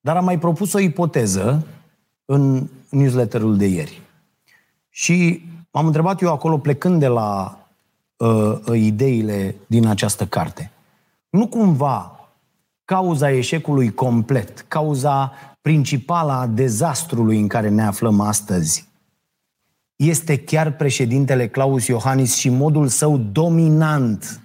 Dar 0.00 0.16
am 0.16 0.24
mai 0.24 0.38
propus 0.38 0.72
o 0.72 0.78
ipoteză 0.78 1.66
în 2.24 2.68
newsletterul 2.88 3.56
de 3.56 3.66
ieri. 3.66 4.02
Și 4.88 5.44
M-am 5.76 5.86
întrebat 5.86 6.20
eu 6.20 6.32
acolo, 6.32 6.58
plecând 6.58 7.00
de 7.00 7.06
la 7.06 7.58
uh, 8.16 8.58
uh, 8.66 8.80
ideile 8.80 9.54
din 9.66 9.86
această 9.86 10.26
carte, 10.26 10.70
nu 11.30 11.46
cumva 11.46 12.28
cauza 12.84 13.30
eșecului 13.30 13.94
complet, 13.94 14.64
cauza 14.68 15.32
principală 15.60 16.32
a 16.32 16.46
dezastrului 16.46 17.40
în 17.40 17.46
care 17.46 17.68
ne 17.68 17.82
aflăm 17.82 18.20
astăzi, 18.20 18.88
este 19.96 20.38
chiar 20.38 20.72
președintele 20.72 21.48
Claus 21.48 21.86
Iohannis 21.86 22.34
și 22.34 22.48
modul 22.48 22.88
său 22.88 23.18
dominant, 23.18 24.40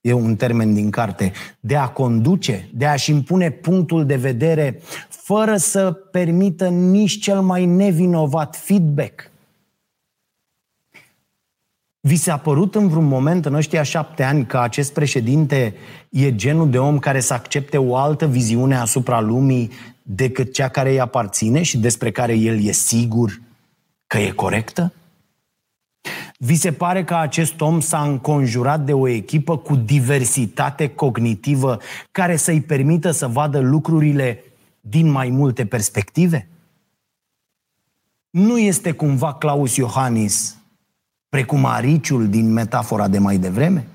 e 0.00 0.12
un 0.12 0.36
termen 0.36 0.74
din 0.74 0.90
carte, 0.90 1.32
de 1.60 1.76
a 1.76 1.88
conduce, 1.88 2.68
de 2.74 2.86
a-și 2.86 3.10
impune 3.10 3.50
punctul 3.50 4.06
de 4.06 4.16
vedere 4.16 4.80
fără 5.08 5.56
să 5.56 5.92
permită 5.92 6.68
nici 6.68 7.20
cel 7.20 7.40
mai 7.40 7.64
nevinovat 7.64 8.56
feedback– 8.56 9.26
vi 12.04 12.16
s-a 12.16 12.36
părut 12.36 12.74
în 12.74 12.88
vreun 12.88 13.04
moment 13.04 13.44
în 13.44 13.54
ăștia 13.54 13.82
șapte 13.82 14.22
ani 14.22 14.46
că 14.46 14.58
acest 14.58 14.92
președinte 14.92 15.74
e 16.08 16.34
genul 16.34 16.70
de 16.70 16.78
om 16.78 16.98
care 16.98 17.20
să 17.20 17.34
accepte 17.34 17.78
o 17.78 17.96
altă 17.96 18.26
viziune 18.26 18.76
asupra 18.76 19.20
lumii 19.20 19.70
decât 20.02 20.52
cea 20.52 20.68
care 20.68 20.90
îi 20.90 21.00
aparține 21.00 21.62
și 21.62 21.78
despre 21.78 22.10
care 22.10 22.34
el 22.34 22.64
e 22.64 22.72
sigur 22.72 23.40
că 24.06 24.18
e 24.18 24.30
corectă? 24.30 24.92
Vi 26.38 26.54
se 26.54 26.72
pare 26.72 27.04
că 27.04 27.14
acest 27.14 27.60
om 27.60 27.80
s-a 27.80 28.02
înconjurat 28.02 28.80
de 28.80 28.92
o 28.92 29.08
echipă 29.08 29.58
cu 29.58 29.76
diversitate 29.76 30.88
cognitivă 30.88 31.78
care 32.10 32.36
să-i 32.36 32.60
permită 32.60 33.10
să 33.10 33.26
vadă 33.26 33.60
lucrurile 33.60 34.44
din 34.80 35.10
mai 35.10 35.28
multe 35.28 35.66
perspective? 35.66 36.48
Nu 38.30 38.58
este 38.58 38.92
cumva 38.92 39.34
Claus 39.34 39.76
Iohannis 39.76 40.56
precum 41.32 41.64
ariciul 41.64 42.28
din 42.28 42.52
metafora 42.52 43.08
de 43.08 43.18
mai 43.18 43.38
devreme? 43.38 43.86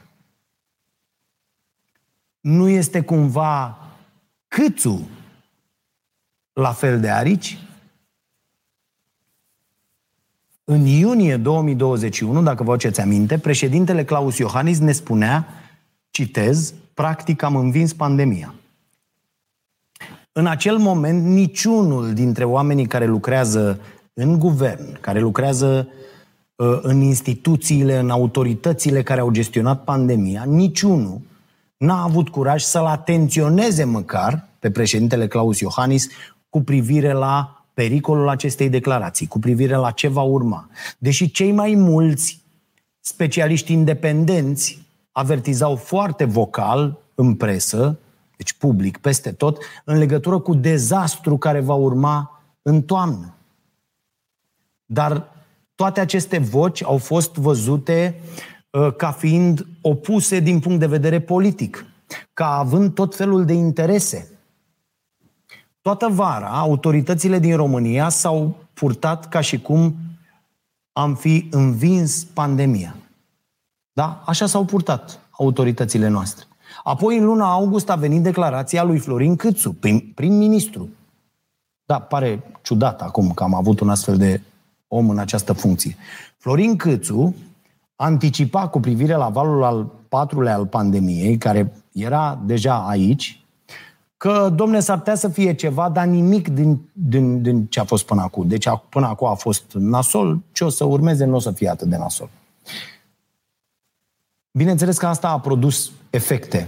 Nu 2.39 2.69
este 2.69 3.01
cumva 3.01 3.77
câțu 4.47 5.09
la 6.53 6.71
fel 6.71 6.99
de 6.99 7.09
arici? 7.09 7.57
În 10.63 10.85
iunie 10.85 11.37
2021, 11.37 12.43
dacă 12.43 12.63
vă 12.63 12.71
aduceți 12.71 13.01
aminte, 13.01 13.37
președintele 13.37 14.05
Claus 14.05 14.37
Iohannis 14.37 14.79
ne 14.79 14.91
spunea, 14.91 15.47
citez, 16.09 16.73
practic 16.93 17.41
am 17.41 17.55
învins 17.55 17.93
pandemia. 17.93 18.53
În 20.31 20.47
acel 20.47 20.77
moment, 20.77 21.23
niciunul 21.23 22.13
dintre 22.13 22.43
oamenii 22.43 22.87
care 22.87 23.05
lucrează 23.05 23.81
în 24.13 24.39
guvern, 24.39 24.99
care 24.99 25.19
lucrează 25.19 25.87
Uh, 25.87 26.05
în 26.81 27.01
instituțiile, 27.01 27.97
în 27.97 28.09
autoritățile 28.09 29.03
care 29.03 29.19
au 29.19 29.29
gestionat 29.29 29.83
pandemia, 29.83 30.43
niciunul 30.43 31.21
n-a 31.77 32.03
avut 32.03 32.29
curaj 32.29 32.61
să-l 32.61 32.85
atenționeze 32.85 33.83
măcar 33.83 34.47
pe 34.59 34.71
președintele 34.71 35.27
Claus 35.27 35.59
Iohannis 35.59 36.07
cu 36.49 36.61
privire 36.61 37.11
la 37.11 37.65
pericolul 37.73 38.29
acestei 38.29 38.69
declarații, 38.69 39.27
cu 39.27 39.39
privire 39.39 39.75
la 39.75 39.91
ce 39.91 40.07
va 40.07 40.21
urma. 40.21 40.69
Deși 40.97 41.31
cei 41.31 41.51
mai 41.51 41.73
mulți 41.75 42.41
specialiști 42.99 43.73
independenți 43.73 44.85
avertizau 45.11 45.75
foarte 45.75 46.23
vocal 46.23 46.97
în 47.15 47.35
presă, 47.35 47.99
deci 48.37 48.53
public, 48.53 48.97
peste 48.97 49.31
tot, 49.31 49.63
în 49.83 49.97
legătură 49.97 50.39
cu 50.39 50.53
dezastru 50.53 51.37
care 51.37 51.59
va 51.59 51.73
urma 51.73 52.41
în 52.61 52.81
toamnă. 52.81 53.33
Dar 54.85 55.36
toate 55.77 55.99
aceste 55.99 56.37
voci 56.37 56.83
au 56.83 56.97
fost 56.97 57.35
văzute 57.35 58.21
uh, 58.69 58.95
ca 58.95 59.11
fiind 59.11 59.67
opuse 59.81 60.39
din 60.39 60.59
punct 60.59 60.79
de 60.79 60.87
vedere 60.87 61.21
politic, 61.21 61.85
ca 62.33 62.57
având 62.57 62.93
tot 62.93 63.15
felul 63.15 63.45
de 63.45 63.53
interese. 63.53 64.31
Toată 65.81 66.07
vara, 66.07 66.49
autoritățile 66.49 67.39
din 67.39 67.55
România 67.55 68.09
s-au 68.09 68.55
purtat 68.73 69.29
ca 69.29 69.41
și 69.41 69.61
cum 69.61 69.95
am 70.91 71.15
fi 71.15 71.47
învins 71.51 72.23
pandemia. 72.23 72.95
Da? 73.91 74.23
Așa 74.25 74.45
s-au 74.45 74.65
purtat 74.65 75.19
autoritățile 75.31 76.07
noastre. 76.07 76.45
Apoi, 76.83 77.17
în 77.17 77.25
luna 77.25 77.51
august, 77.51 77.89
a 77.89 77.95
venit 77.95 78.23
declarația 78.23 78.83
lui 78.83 78.99
Florin 78.99 79.35
Câțu, 79.35 79.73
prim, 79.73 79.99
prim-ministru. 80.15 80.89
Da, 81.85 81.99
pare 81.99 82.43
ciudat 82.61 83.01
acum 83.01 83.31
că 83.31 83.43
am 83.43 83.53
avut 83.53 83.79
un 83.79 83.89
astfel 83.89 84.17
de 84.17 84.41
om 84.87 85.09
în 85.09 85.17
această 85.17 85.53
funcție. 85.53 85.95
Florin 86.37 86.75
Câțu 86.75 87.35
anticipa 87.95 88.67
cu 88.67 88.79
privire 88.79 89.13
la 89.13 89.29
valul 89.29 89.63
al 89.63 89.91
patrulea 90.09 90.55
al 90.55 90.65
pandemiei, 90.65 91.37
care 91.37 91.73
era 91.91 92.39
deja 92.45 92.87
aici, 92.87 93.41
că, 94.17 94.51
domne, 94.55 94.79
s-ar 94.79 94.97
putea 94.97 95.15
să 95.15 95.27
fie 95.27 95.53
ceva, 95.53 95.89
dar 95.89 96.05
nimic 96.05 96.47
din, 96.47 96.89
din, 96.93 97.41
din 97.41 97.65
ce 97.65 97.79
a 97.79 97.83
fost 97.83 98.05
până 98.05 98.21
acum. 98.21 98.47
Deci 98.47 98.67
până 98.89 99.05
acum 99.05 99.27
a 99.27 99.33
fost 99.33 99.63
nasol, 99.73 100.41
ce 100.51 100.63
o 100.63 100.69
să 100.69 100.83
urmeze 100.83 101.25
nu 101.25 101.35
o 101.35 101.39
să 101.39 101.51
fie 101.51 101.69
atât 101.69 101.87
de 101.87 101.97
nasol. 101.97 102.29
Bineînțeles 104.51 104.97
că 104.97 105.05
asta 105.05 105.29
a 105.29 105.39
produs 105.39 105.91
efecte 106.09 106.67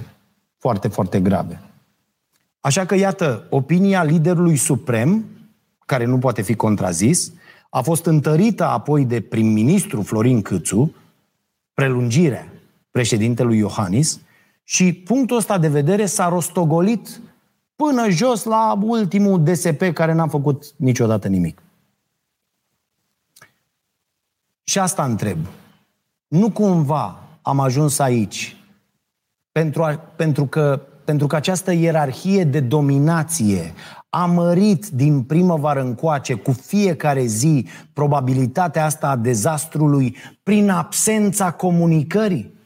foarte, 0.57 0.87
foarte 0.87 1.19
grave. 1.19 1.61
Așa 2.59 2.85
că, 2.85 2.95
iată, 2.95 3.47
opinia 3.49 4.03
liderului 4.03 4.55
suprem, 4.55 5.25
care 5.85 6.05
nu 6.05 6.17
poate 6.17 6.41
fi 6.41 6.55
contrazis, 6.55 7.31
a 7.69 7.81
fost 7.81 8.05
întărită 8.05 8.65
apoi 8.65 9.05
de 9.05 9.21
prim-ministru 9.21 10.01
Florin 10.01 10.41
Câțu, 10.41 10.95
prelungirea 11.73 12.47
președintelui 12.91 13.57
Iohannis, 13.57 14.19
și 14.63 14.93
punctul 14.93 15.37
ăsta 15.37 15.57
de 15.57 15.67
vedere 15.67 16.05
s-a 16.05 16.27
rostogolit 16.27 17.21
până 17.75 18.09
jos 18.09 18.43
la 18.43 18.79
ultimul 18.81 19.43
DSP 19.43 19.81
care 19.93 20.13
n-a 20.13 20.27
făcut 20.27 20.73
niciodată 20.75 21.27
nimic. 21.27 21.61
Și 24.63 24.79
asta 24.79 25.03
întreb. 25.03 25.37
Nu 26.27 26.51
cumva 26.51 27.23
am 27.41 27.59
ajuns 27.59 27.99
aici 27.99 28.57
pentru, 29.51 29.83
a, 29.83 29.97
pentru, 29.97 30.45
că, 30.45 30.81
pentru 31.05 31.27
că 31.27 31.35
această 31.35 31.71
ierarhie 31.71 32.43
de 32.43 32.59
dominație 32.59 33.73
a 34.09 34.25
mărit 34.25 34.87
din 34.87 35.23
primăvară 35.23 35.81
încoace 35.81 36.33
cu 36.33 36.51
fiecare 36.51 37.25
zi 37.25 37.67
probabilitatea 37.93 38.85
asta 38.85 39.09
a 39.09 39.15
dezastrului 39.15 40.15
prin 40.43 40.69
absența 40.69 41.51
comunicării? 41.51 42.57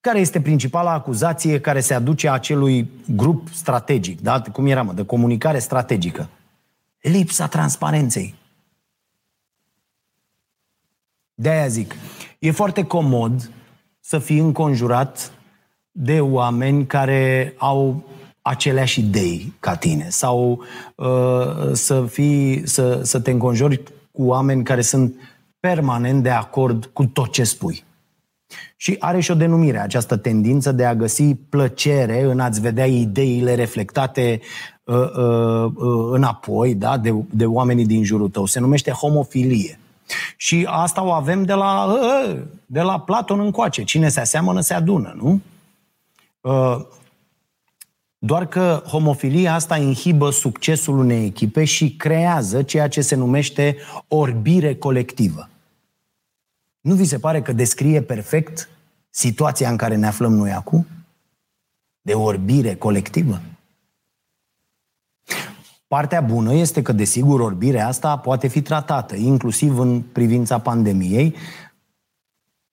Care 0.00 0.18
este 0.18 0.40
principala 0.40 0.92
acuzație 0.92 1.60
care 1.60 1.80
se 1.80 1.94
aduce 1.94 2.30
acelui 2.30 2.90
grup 3.06 3.48
strategic, 3.48 4.20
da? 4.20 4.42
cum 4.52 4.66
era, 4.66 4.82
mă, 4.82 4.92
de 4.92 5.04
comunicare 5.04 5.58
strategică? 5.58 6.28
Lipsa 7.00 7.46
transparenței. 7.46 8.34
De 11.34 11.48
aia 11.48 11.68
zic, 11.68 11.94
e 12.38 12.50
foarte 12.50 12.84
comod 12.84 13.50
să 14.00 14.18
fii 14.18 14.38
înconjurat 14.38 15.32
de 15.90 16.20
oameni 16.20 16.86
care 16.86 17.54
au 17.58 18.04
aceleași 18.48 19.00
idei 19.00 19.52
ca 19.60 19.76
tine 19.76 20.06
sau 20.08 20.62
uh, 20.94 21.72
să, 21.72 22.02
fii, 22.02 22.68
să, 22.68 23.00
să 23.02 23.20
te 23.20 23.30
înconjori 23.30 23.82
cu 24.12 24.22
oameni 24.22 24.64
care 24.64 24.80
sunt 24.80 25.14
permanent 25.60 26.22
de 26.22 26.30
acord 26.30 26.90
cu 26.92 27.04
tot 27.04 27.32
ce 27.32 27.44
spui. 27.44 27.84
Și 28.76 28.96
are 28.98 29.20
și 29.20 29.30
o 29.30 29.34
denumire, 29.34 29.78
această 29.78 30.16
tendință 30.16 30.72
de 30.72 30.84
a 30.84 30.94
găsi 30.94 31.34
plăcere 31.34 32.22
în 32.22 32.40
a-ți 32.40 32.60
vedea 32.60 32.86
ideile 32.86 33.54
reflectate 33.54 34.40
uh, 34.84 34.96
uh, 34.96 35.64
uh, 35.74 36.08
înapoi 36.10 36.74
da? 36.74 36.98
de, 36.98 37.14
de 37.30 37.46
oamenii 37.46 37.86
din 37.86 38.04
jurul 38.04 38.28
tău. 38.28 38.44
Se 38.44 38.60
numește 38.60 38.90
homofilie. 38.90 39.78
Și 40.36 40.66
asta 40.70 41.04
o 41.04 41.10
avem 41.10 41.44
de 41.44 41.52
la, 41.52 41.84
uh, 41.84 42.30
uh 42.30 42.42
de 42.66 42.80
la 42.80 43.00
Platon 43.00 43.40
încoace. 43.40 43.84
Cine 43.84 44.08
se 44.08 44.20
aseamănă, 44.20 44.60
se 44.60 44.74
adună, 44.74 45.16
nu? 45.16 45.40
Uh, 46.40 46.86
doar 48.18 48.46
că 48.46 48.82
homofilia 48.86 49.54
asta 49.54 49.76
inhibă 49.76 50.30
succesul 50.30 50.98
unei 50.98 51.24
echipe 51.24 51.64
și 51.64 51.96
creează 51.96 52.62
ceea 52.62 52.88
ce 52.88 53.00
se 53.00 53.14
numește 53.14 53.76
orbire 54.08 54.74
colectivă. 54.74 55.48
Nu 56.80 56.94
vi 56.94 57.04
se 57.04 57.18
pare 57.18 57.42
că 57.42 57.52
descrie 57.52 58.02
perfect 58.02 58.68
situația 59.10 59.70
în 59.70 59.76
care 59.76 59.96
ne 59.96 60.06
aflăm 60.06 60.32
noi 60.32 60.52
acum? 60.52 60.86
De 62.00 62.14
orbire 62.14 62.74
colectivă? 62.74 63.40
Partea 65.86 66.20
bună 66.20 66.54
este 66.54 66.82
că, 66.82 66.92
desigur, 66.92 67.40
orbirea 67.40 67.86
asta 67.86 68.18
poate 68.18 68.48
fi 68.48 68.62
tratată, 68.62 69.16
inclusiv 69.16 69.78
în 69.78 70.02
privința 70.02 70.60
pandemiei, 70.60 71.34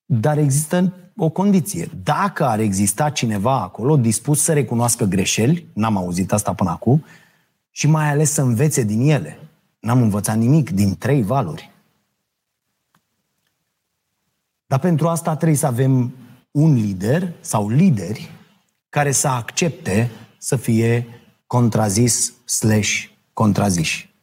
dar 0.04 0.38
există 0.38 0.92
o 1.16 1.28
condiție. 1.28 1.90
Dacă 2.02 2.44
ar 2.44 2.58
exista 2.58 3.10
cineva 3.10 3.60
acolo 3.60 3.96
dispus 3.96 4.42
să 4.42 4.52
recunoască 4.52 5.04
greșeli, 5.04 5.66
n-am 5.72 5.96
auzit 5.96 6.32
asta 6.32 6.54
până 6.54 6.70
acum, 6.70 7.04
și 7.70 7.86
mai 7.86 8.10
ales 8.10 8.32
să 8.32 8.42
învețe 8.42 8.82
din 8.82 9.00
ele. 9.00 9.38
N-am 9.78 10.02
învățat 10.02 10.36
nimic 10.36 10.70
din 10.70 10.96
trei 10.96 11.22
valuri. 11.22 11.70
Dar 14.66 14.78
pentru 14.78 15.08
asta 15.08 15.36
trebuie 15.36 15.58
să 15.58 15.66
avem 15.66 16.14
un 16.50 16.74
lider 16.74 17.32
sau 17.40 17.68
lideri 17.68 18.30
care 18.88 19.10
să 19.10 19.28
accepte 19.28 20.10
să 20.38 20.56
fie 20.56 21.06
contrazis 21.46 22.32
slash 22.44 23.04
contraziși. 23.32 24.14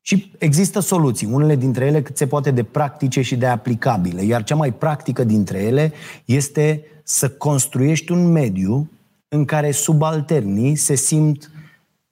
Și 0.00 0.32
există 0.38 0.80
soluții, 0.80 1.26
unele 1.26 1.56
dintre 1.56 1.86
ele 1.86 2.02
cât 2.02 2.16
se 2.16 2.26
poate 2.26 2.50
de 2.50 2.62
practice 2.62 3.20
și 3.22 3.36
de 3.36 3.46
aplicabile, 3.46 4.22
iar 4.22 4.44
cea 4.44 4.54
mai 4.54 4.72
practică 4.72 5.24
dintre 5.24 5.62
ele 5.62 5.92
este 6.24 6.84
să 7.02 7.30
construiești 7.30 8.12
un 8.12 8.32
mediu 8.32 8.90
în 9.28 9.44
care 9.44 9.70
subalternii 9.70 10.76
se 10.76 10.94
simt 10.94 11.50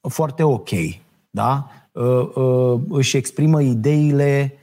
foarte 0.01 0.43
ok, 0.43 0.69
da? 1.31 1.71
Uh, 1.93 2.35
uh, 2.35 2.81
își 2.89 3.17
exprimă 3.17 3.63
ideile 3.63 4.59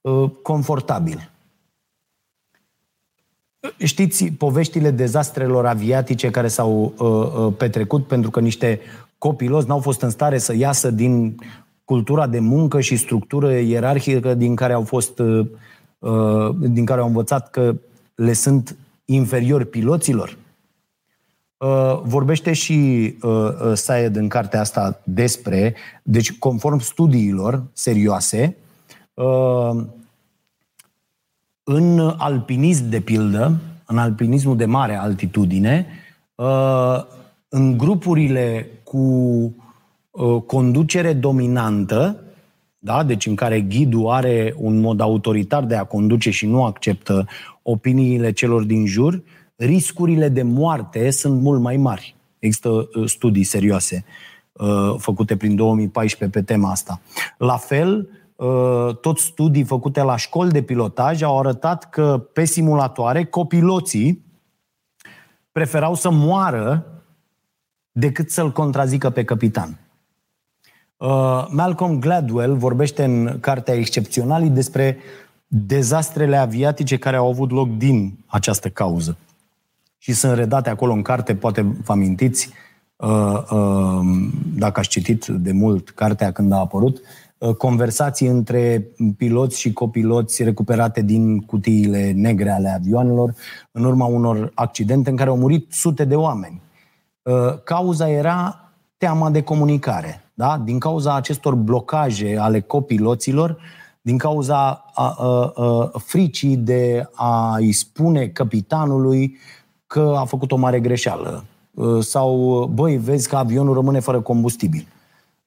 uh, 0.00 0.30
confortabil. 0.42 1.30
Știți 3.78 4.24
poveștile 4.24 4.90
dezastrelor 4.90 5.66
aviatice 5.66 6.30
care 6.30 6.48
s-au 6.48 6.94
petrecut 7.58 8.06
pentru 8.06 8.30
că 8.30 8.40
niște 8.40 8.80
copiloți 9.18 9.68
n-au 9.68 9.80
fost 9.80 10.02
în 10.02 10.10
stare 10.10 10.38
să 10.38 10.54
iasă 10.54 10.90
din 10.90 11.36
cultura 11.86 12.26
de 12.26 12.38
muncă 12.38 12.80
și 12.80 12.96
structură 12.96 13.58
ierarhică 13.58 14.34
din 14.34 14.54
care 14.54 14.72
au 14.72 14.82
fost 14.82 15.18
uh, 15.18 15.46
uh, 15.98 16.54
din 16.58 16.84
care 16.84 17.00
au 17.00 17.06
învățat 17.06 17.50
că 17.50 17.74
le 18.14 18.32
sunt 18.32 18.76
inferiori 19.04 19.66
piloților. 19.66 20.36
Uh, 21.56 22.00
vorbește 22.02 22.52
și 22.52 23.14
Sayed 23.74 24.16
în 24.16 24.28
cartea 24.28 24.60
asta 24.60 25.00
despre, 25.04 25.74
deci 26.02 26.38
conform 26.38 26.78
studiilor 26.78 27.62
serioase, 27.72 28.56
în 31.64 32.14
alpinism 32.16 32.88
de 32.88 33.00
pildă, 33.00 33.52
în 33.86 33.98
alpinismul 33.98 34.56
de 34.56 34.64
mare 34.64 34.94
altitudine, 34.96 35.86
în 37.48 37.78
grupurile 37.78 38.70
cu 38.84 39.54
uh, 40.16 40.42
conducere 40.42 41.12
dominantă, 41.12 42.20
da? 42.78 43.04
deci 43.04 43.26
în 43.26 43.34
care 43.34 43.60
ghidul 43.60 44.08
are 44.08 44.54
un 44.56 44.80
mod 44.80 45.00
autoritar 45.00 45.64
de 45.64 45.76
a 45.76 45.84
conduce 45.84 46.30
și 46.30 46.46
nu 46.46 46.64
acceptă 46.64 47.26
opiniile 47.62 48.32
celor 48.32 48.62
din 48.62 48.86
jur, 48.86 49.22
riscurile 49.56 50.28
de 50.28 50.42
moarte 50.42 51.10
sunt 51.10 51.40
mult 51.40 51.60
mai 51.60 51.76
mari. 51.76 52.16
Există 52.38 52.68
uh, 52.68 53.08
studii 53.08 53.44
serioase 53.44 54.04
uh, 54.52 54.94
făcute 54.98 55.36
prin 55.36 55.56
2014 55.56 56.38
pe 56.38 56.44
tema 56.44 56.70
asta. 56.70 57.00
La 57.38 57.56
fel, 57.56 58.08
tot 59.00 59.18
studii 59.18 59.64
făcute 59.64 60.02
la 60.02 60.16
școli 60.16 60.50
de 60.50 60.62
pilotaj 60.62 61.22
au 61.22 61.38
arătat 61.38 61.90
că 61.90 62.26
pe 62.32 62.44
simulatoare 62.44 63.24
copiloții 63.24 64.24
preferau 65.52 65.94
să 65.94 66.10
moară 66.10 66.86
decât 67.92 68.30
să-l 68.30 68.52
contrazică 68.52 69.10
pe 69.10 69.24
capitan. 69.24 69.85
Uh, 70.96 71.46
Malcolm 71.50 71.98
Gladwell 71.98 72.56
vorbește 72.56 73.04
în 73.04 73.38
cartea 73.40 73.74
Excepționalii 73.74 74.48
despre 74.48 74.96
dezastrele 75.46 76.36
aviatice 76.36 76.96
care 76.96 77.16
au 77.16 77.28
avut 77.28 77.50
loc 77.50 77.76
din 77.76 78.18
această 78.26 78.68
cauză. 78.68 79.16
Și 79.98 80.12
sunt 80.12 80.36
redate 80.36 80.70
acolo 80.70 80.92
în 80.92 81.02
carte, 81.02 81.34
poate 81.34 81.62
vă 81.62 81.92
amintiți, 81.92 82.50
uh, 82.96 83.42
uh, 83.50 84.00
dacă 84.54 84.80
ați 84.80 84.88
citit 84.88 85.26
de 85.26 85.52
mult 85.52 85.90
cartea 85.90 86.32
când 86.32 86.52
a 86.52 86.56
apărut, 86.58 87.00
uh, 87.38 87.54
conversații 87.54 88.26
între 88.26 88.86
piloți 89.16 89.60
și 89.60 89.72
copiloți 89.72 90.42
recuperate 90.42 91.02
din 91.02 91.40
cutiile 91.40 92.12
negre 92.12 92.50
ale 92.50 92.68
avioanelor 92.68 93.34
în 93.72 93.84
urma 93.84 94.06
unor 94.06 94.52
accidente 94.54 95.10
în 95.10 95.16
care 95.16 95.30
au 95.30 95.36
murit 95.36 95.72
sute 95.72 96.04
de 96.04 96.14
oameni. 96.14 96.60
Uh, 97.22 97.62
cauza 97.64 98.10
era 98.10 98.70
teama 98.96 99.30
de 99.30 99.42
comunicare. 99.42 100.25
Da? 100.38 100.58
Din 100.64 100.78
cauza 100.78 101.14
acestor 101.14 101.54
blocaje 101.54 102.36
ale 102.38 102.60
copiloților, 102.60 103.58
din 104.00 104.18
cauza 104.18 104.84
a, 104.94 105.14
a, 105.18 105.52
a, 105.54 105.90
fricii 105.98 106.56
de 106.56 107.08
a-i 107.14 107.72
spune 107.72 108.26
capitanului 108.26 109.36
că 109.86 110.14
a 110.18 110.24
făcut 110.24 110.52
o 110.52 110.56
mare 110.56 110.80
greșeală. 110.80 111.44
Uh, 111.74 112.02
sau, 112.04 112.64
băi, 112.74 112.96
vezi 112.96 113.28
că 113.28 113.36
avionul 113.36 113.74
rămâne 113.74 114.00
fără 114.00 114.20
combustibil. 114.20 114.86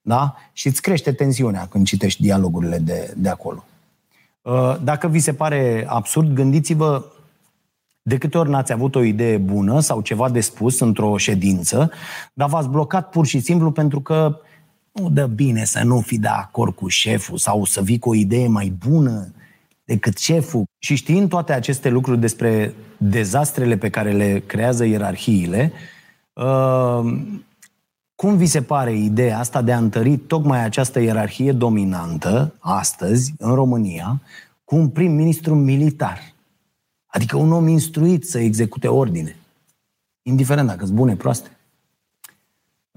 Da? 0.02 0.36
Și 0.54 0.68
îți 0.68 0.82
crește 0.82 1.12
tensiunea 1.12 1.68
când 1.70 1.86
citești 1.86 2.22
dialogurile 2.22 2.78
de, 2.78 3.14
de 3.18 3.30
acolo. 3.30 3.64
Uh, 4.42 4.76
dacă 4.84 5.08
vi 5.08 5.20
se 5.20 5.34
pare 5.34 5.86
absurd, 5.88 6.34
gândiți-vă 6.34 7.04
de 8.02 8.18
câte 8.18 8.38
ori 8.38 8.50
n-ați 8.50 8.72
avut 8.72 8.96
o 8.96 9.04
idee 9.04 9.38
bună 9.38 9.80
sau 9.80 10.02
ceva 10.02 10.30
de 10.30 10.40
spus 10.40 10.80
într-o 10.80 11.18
ședință, 11.18 11.92
dar 12.34 12.50
v-ați 12.50 12.70
blocat 12.70 13.10
pur 13.10 13.26
și 13.26 13.40
simplu 13.40 13.72
pentru 13.72 14.02
că 14.02 14.40
nu 15.00 15.10
dă 15.10 15.26
bine 15.26 15.64
să 15.64 15.84
nu 15.84 16.00
fi 16.00 16.18
de 16.18 16.28
acord 16.28 16.76
cu 16.76 16.88
șeful 16.88 17.38
sau 17.38 17.64
să 17.64 17.82
vii 17.82 18.00
cu 18.00 18.10
o 18.10 18.16
idee 18.16 18.48
mai 18.48 18.74
bună 18.88 19.34
decât 19.84 20.18
șeful. 20.18 20.64
Și 20.78 20.96
știind 20.96 21.30
toate 21.30 21.54
aceste 21.54 21.90
lucruri 21.90 22.20
despre 22.20 22.74
dezastrele 22.98 23.78
pe 23.78 23.90
care 23.90 24.12
le 24.12 24.44
creează 24.46 24.86
ierarhiile, 24.86 25.72
uh, 26.34 27.18
cum 28.16 28.38
vi 28.38 28.46
se 28.46 28.62
pare 28.62 28.98
ideea 28.98 29.40
asta 29.40 29.62
de 29.62 29.72
a 29.72 29.78
întări 29.78 30.18
tocmai 30.18 30.64
această 30.64 31.00
ierarhie 31.00 31.52
dominantă 31.52 32.54
astăzi 32.60 33.34
în 33.38 33.54
România 33.54 34.22
cu 34.64 34.76
un 34.76 34.90
prim-ministru 34.90 35.56
militar? 35.56 36.34
Adică 37.06 37.38
un 37.38 37.52
om 37.52 37.68
instruit 37.68 38.26
să 38.26 38.40
execute 38.40 38.88
ordine, 38.88 39.36
indiferent 40.22 40.68
dacă 40.68 40.86
sunt 40.86 40.98
bune, 40.98 41.16
proaste. 41.16 41.59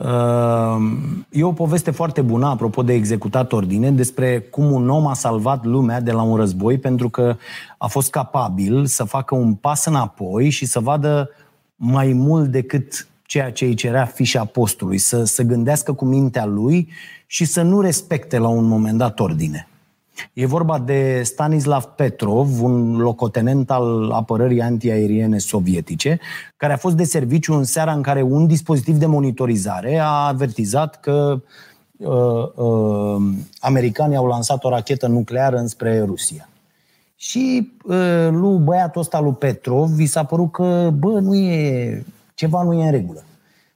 Ehm, 0.04 1.26
e 1.30 1.44
o 1.44 1.52
poveste 1.52 1.90
foarte 1.90 2.20
bună, 2.20 2.46
apropo 2.46 2.82
de 2.82 2.92
executat 2.92 3.52
ordine, 3.52 3.90
despre 3.90 4.40
cum 4.40 4.72
un 4.72 4.88
om 4.88 5.06
a 5.06 5.14
salvat 5.14 5.64
lumea 5.64 6.00
de 6.00 6.12
la 6.12 6.22
un 6.22 6.36
război 6.36 6.78
pentru 6.78 7.08
că 7.08 7.36
a 7.78 7.86
fost 7.86 8.10
capabil 8.10 8.86
să 8.86 9.04
facă 9.04 9.34
un 9.34 9.54
pas 9.54 9.84
înapoi 9.84 10.50
și 10.50 10.66
să 10.66 10.80
vadă 10.80 11.30
mai 11.76 12.12
mult 12.12 12.50
decât 12.50 13.08
ceea 13.26 13.52
ce 13.52 13.64
îi 13.64 13.74
cerea 13.74 14.04
fișa 14.04 14.44
postului, 14.44 14.98
să, 14.98 15.24
să 15.24 15.42
gândească 15.42 15.92
cu 15.92 16.04
mintea 16.04 16.46
lui 16.46 16.88
și 17.26 17.44
să 17.44 17.62
nu 17.62 17.80
respecte 17.80 18.38
la 18.38 18.48
un 18.48 18.64
moment 18.64 18.98
dat 18.98 19.20
ordine. 19.20 19.68
E 20.32 20.46
vorba 20.46 20.78
de 20.78 21.20
Stanislav 21.24 21.84
Petrov, 21.84 22.62
un 22.62 22.96
locotenent 22.96 23.70
al 23.70 24.10
apărării 24.10 24.62
antiaeriene 24.62 25.38
sovietice, 25.38 26.18
care 26.56 26.72
a 26.72 26.76
fost 26.76 26.96
de 26.96 27.04
serviciu 27.04 27.54
în 27.54 27.64
seara 27.64 27.92
în 27.92 28.02
care 28.02 28.22
un 28.22 28.46
dispozitiv 28.46 28.96
de 28.96 29.06
monitorizare 29.06 29.98
a 29.98 30.26
avertizat 30.26 31.00
că 31.00 31.40
uh, 31.96 32.48
uh, 32.54 33.22
americanii 33.60 34.16
au 34.16 34.26
lansat 34.26 34.64
o 34.64 34.68
rachetă 34.68 35.06
nucleară 35.06 35.56
înspre 35.56 36.02
Rusia. 36.04 36.48
Și 37.16 37.72
uh, 37.84 38.28
lui 38.30 38.58
băiatul 38.58 39.00
ăsta, 39.00 39.20
lui 39.20 39.32
Petrov, 39.32 39.88
vi 39.88 40.06
s-a 40.06 40.24
părut 40.24 40.52
că, 40.52 40.90
bă, 40.98 41.20
nu 41.20 41.34
e, 41.34 42.04
ceva 42.34 42.62
nu 42.62 42.72
e 42.72 42.84
în 42.84 42.90
regulă. 42.90 43.24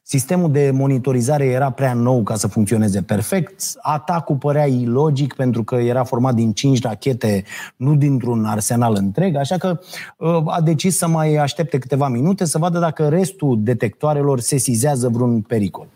Sistemul 0.09 0.51
de 0.51 0.71
monitorizare 0.71 1.45
era 1.45 1.71
prea 1.71 1.95
nou 1.95 2.23
ca 2.23 2.35
să 2.35 2.47
funcționeze 2.47 3.03
perfect. 3.03 3.62
Atacul 3.81 4.37
părea 4.37 4.66
ilogic 4.66 5.35
pentru 5.35 5.64
că 5.64 5.75
era 5.75 6.05
format 6.05 6.35
din 6.35 6.53
cinci 6.53 6.83
rachete, 6.83 7.45
nu 7.77 7.97
dintr-un 7.97 8.45
arsenal 8.45 8.95
întreg, 8.95 9.37
așa 9.37 9.57
că 9.57 9.79
uh, 10.19 10.42
a 10.47 10.61
decis 10.61 10.97
să 10.97 11.09
mai 11.09 11.35
aștepte 11.35 11.79
câteva 11.79 12.09
minute 12.09 12.45
să 12.45 12.59
vadă 12.59 12.79
dacă 12.79 13.09
restul 13.09 13.59
detectoarelor 13.62 14.40
sesizează 14.40 15.09
vreun 15.09 15.40
pericol. 15.40 15.87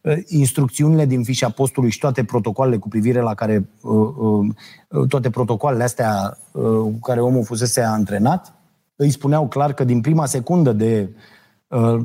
Uh, 0.00 0.16
instrucțiunile 0.26 1.06
din 1.06 1.22
fișa 1.22 1.48
postului 1.48 1.90
și 1.90 1.98
toate 1.98 2.24
protocoalele 2.24 2.76
cu 2.76 2.88
privire 2.88 3.20
la 3.20 3.34
care 3.34 3.68
uh, 3.80 5.06
toate 5.08 5.30
protocoalele 5.30 5.84
astea 5.84 6.38
cu 6.52 6.98
care 7.02 7.20
omul 7.20 7.44
fusese 7.44 7.80
antrenat 7.80 8.54
îi 8.96 9.10
spuneau 9.10 9.48
clar 9.48 9.72
că 9.72 9.84
din 9.84 10.00
prima 10.00 10.26
secundă 10.26 10.72
de 10.72 11.08
Uh, 11.08 11.38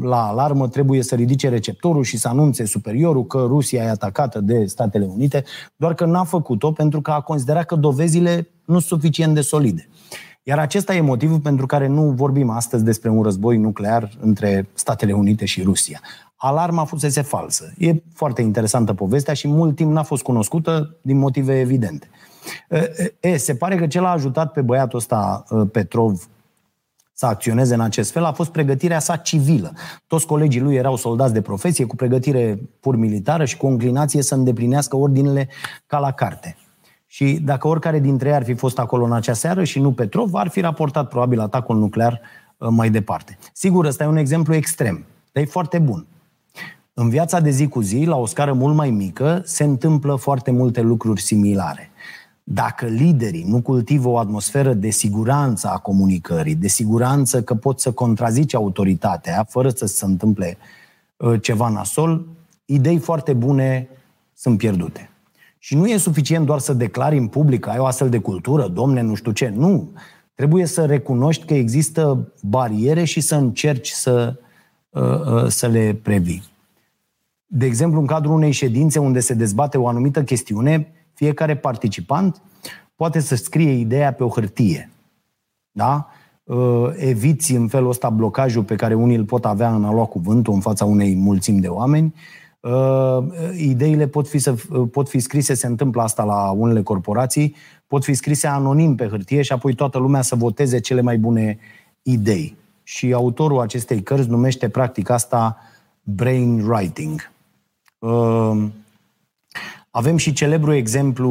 la 0.02 0.28
alarmă 0.28 0.68
trebuie 0.68 1.04
să 1.04 1.16
ridice 1.16 1.50
receptorul 1.50 2.04
și 2.04 2.18
să 2.18 2.28
anunțe 2.28 2.66
superiorul 2.66 3.26
că 3.26 3.38
Rusia 3.48 3.84
e 3.84 3.90
atacată 3.90 4.40
de 4.40 4.66
Statele 4.66 5.06
Unite, 5.06 5.44
doar 5.76 5.94
că 5.94 6.06
n-a 6.06 6.24
făcut-o 6.24 6.72
pentru 6.72 7.02
că 7.02 7.12
a 7.12 7.22
considerat 7.22 7.66
că 7.66 7.76
dovezile 7.76 8.50
nu 8.66 8.80
sunt 8.80 9.00
suficient 9.00 9.34
de 9.34 9.42
solide. 9.42 9.88
Iar 10.44 10.60
acesta 10.60 10.96
e 10.96 11.02
motivul 11.02 11.40
pentru 11.40 11.66
care 11.66 11.88
nu 11.88 12.02
vorbim 12.02 12.50
astăzi 12.50 12.84
despre 12.84 13.10
un 13.10 13.24
război 13.24 13.58
nuclear 13.58 14.10
între 14.20 14.70
Statele 14.74 15.14
Unite 15.14 15.46
și 15.46 15.62
Rusia. 15.62 16.02
Alarma 16.36 16.86
fusese 16.86 17.22
falsă. 17.22 17.74
E 17.78 17.94
foarte 18.14 18.42
interesantă 18.42 18.94
povestea 18.94 19.34
și 19.34 19.48
mult 19.48 19.76
timp 19.76 19.92
n-a 19.92 20.04
fost 20.04 20.24
cunoscută 20.24 20.98
din 21.02 21.18
motive 21.18 21.60
evidente. 21.60 22.10
E, 23.20 23.38
se 23.38 23.56
pare 23.56 23.76
că 23.76 23.88
cel 23.88 24.06
a 24.06 24.12
ajutat 24.12 24.52
pe 24.52 24.62
băiatul 24.62 24.98
ăsta, 24.98 25.44
Petrov, 25.72 26.28
să 27.18 27.26
acționeze 27.26 27.74
în 27.74 27.80
acest 27.80 28.12
fel 28.12 28.24
a 28.24 28.32
fost 28.32 28.52
pregătirea 28.52 29.00
sa 29.00 29.16
civilă. 29.16 29.74
Toți 30.08 30.26
colegii 30.26 30.62
lui 30.62 30.76
erau 30.76 30.96
soldați 30.96 31.34
de 31.34 31.42
profesie, 31.42 31.86
cu 31.86 31.96
pregătire 31.96 32.60
pur 32.80 32.96
militară 32.96 33.46
și 33.46 33.58
cu 33.58 33.66
o 33.66 33.70
înclinație 33.70 34.22
să 34.22 34.36
îndeplinească 34.36 34.96
ordinele 34.96 35.50
ca 35.86 36.00
la 36.00 36.12
carte. 36.12 36.58
Și 37.06 37.40
dacă 37.44 37.68
oricare 37.68 38.00
dintre 38.00 38.30
ei 38.30 38.36
ar 38.36 38.44
fi 38.44 38.54
fost 38.54 38.80
acolo 38.80 39.06
în 39.06 39.14
acea 39.14 39.34
seară 39.34 39.64
și 39.64 39.80
nu 39.80 39.92
Petrov, 39.92 40.34
ar 40.34 40.48
fi 40.48 40.60
raportat 40.60 41.10
probabil 41.10 41.40
atacul 41.40 41.78
nuclear 41.78 42.22
uh, 42.58 42.68
mai 42.72 42.90
departe. 42.90 43.38
Sigur, 43.54 43.86
ăsta 43.86 44.04
e 44.04 44.08
un 44.08 44.18
exemplu 44.18 44.56
extrem, 44.56 45.06
dar 45.32 45.44
e 45.44 45.46
foarte 45.46 45.80
bun. 45.80 46.08
În 46.94 47.10
viața 47.10 47.40
de 47.40 47.50
zi 47.50 47.68
cu 47.68 47.82
zi, 47.82 48.04
la 48.04 48.16
o 48.16 48.26
scară 48.26 48.54
mult 48.54 48.76
mai 48.76 48.90
mică, 48.90 49.42
se 49.46 49.64
întâmplă 49.64 50.16
foarte 50.16 50.52
multe 50.52 50.82
lucruri 50.82 51.22
similare. 51.22 51.90
Dacă 52.48 52.86
liderii 52.86 53.44
nu 53.48 53.62
cultivă 53.62 54.08
o 54.10 54.18
atmosferă 54.18 54.74
de 54.74 54.90
siguranță 54.90 55.68
a 55.68 55.78
comunicării, 55.78 56.56
de 56.56 56.68
siguranță 56.68 57.44
că 57.44 57.56
pot 57.56 57.80
să 57.80 57.92
contrazice 57.92 58.56
autoritatea 58.56 59.46
fără 59.50 59.70
să 59.70 59.86
se 59.86 60.06
întâmple 60.06 60.58
uh, 61.18 61.42
ceva 61.42 61.70
nasol, 61.70 62.26
idei 62.66 62.98
foarte 62.98 63.34
bune 63.34 63.90
sunt 64.34 64.58
pierdute. 64.58 65.10
Și 65.58 65.76
nu 65.76 65.88
e 65.88 65.98
suficient 65.98 66.46
doar 66.46 66.60
să 66.60 66.74
declari 66.74 67.18
în 67.18 67.28
public 67.28 67.60
că 67.60 67.70
ai 67.70 67.80
o 67.80 67.86
astfel 67.86 68.10
de 68.10 68.20
cultură, 68.20 68.68
domne, 68.68 69.02
nu 69.02 69.16
știu 69.16 69.32
ce. 69.32 69.54
Nu. 69.56 69.90
Trebuie 70.36 70.66
să 70.66 70.86
recunoști 70.86 71.46
că 71.46 71.54
există 71.54 72.32
bariere 72.42 73.04
și 73.04 73.22
să 73.22 73.36
încerci 73.36 73.90
să, 73.90 74.40
uh, 74.90 75.02
uh, 75.02 75.48
să 75.48 75.68
le 75.68 76.00
previi. 76.04 76.44
De 77.46 77.66
exemplu, 77.66 78.00
în 78.00 78.06
cadrul 78.06 78.34
unei 78.34 78.52
ședințe 78.52 79.00
unde 79.00 79.20
se 79.20 79.34
dezbate 79.34 79.78
o 79.78 79.88
anumită 79.88 80.24
chestiune, 80.24 80.92
fiecare 81.16 81.56
participant 81.56 82.42
poate 82.96 83.20
să 83.20 83.36
scrie 83.36 83.72
ideea 83.72 84.14
pe 84.14 84.24
o 84.24 84.30
hârtie. 84.30 84.90
Da? 85.72 86.08
Uh, 86.44 86.90
eviți 86.96 87.52
în 87.54 87.68
felul 87.68 87.90
ăsta 87.90 88.10
blocajul 88.10 88.64
pe 88.64 88.76
care 88.76 88.94
unii 88.94 89.16
îl 89.16 89.26
pot 89.26 89.46
avea 89.46 89.76
în 89.76 89.86
a 89.86 89.92
lua 89.92 90.06
cuvântul 90.06 90.54
în 90.54 90.60
fața 90.60 90.86
unei 90.86 91.16
mulțimi 91.16 91.62
de 91.62 91.68
oameni. 91.68 92.14
Uh, 92.60 93.18
ideile 93.58 94.08
pot 94.08 94.28
fi, 94.28 94.38
să, 94.38 94.56
pot 94.92 95.10
fi 95.10 95.20
scrise, 95.20 95.54
se 95.54 95.68
întâmplă 95.68 96.02
asta 96.02 96.24
la 96.24 96.52
unele 96.52 96.82
corporații, 96.82 97.56
pot 97.88 98.04
fi 98.04 98.14
scrise 98.14 98.48
anonim 98.48 98.96
pe 98.96 99.08
hârtie 99.08 99.42
și 99.42 99.52
apoi 99.52 99.74
toată 99.74 99.98
lumea 99.98 100.22
să 100.22 100.36
voteze 100.36 100.80
cele 100.80 101.02
mai 101.02 101.18
bune 101.18 101.58
idei. 102.02 102.58
Și 102.84 103.14
autorul 103.14 103.60
acestei 103.60 104.02
cărți 104.02 104.30
numește 104.30 104.70
practic 104.70 105.10
asta 105.10 105.58
brain 106.02 106.68
writing. 106.68 107.32
Uh, 108.00 108.66
avem 109.98 110.18
și 110.18 110.34
celebru 110.34 110.74
exemplu 110.74 111.30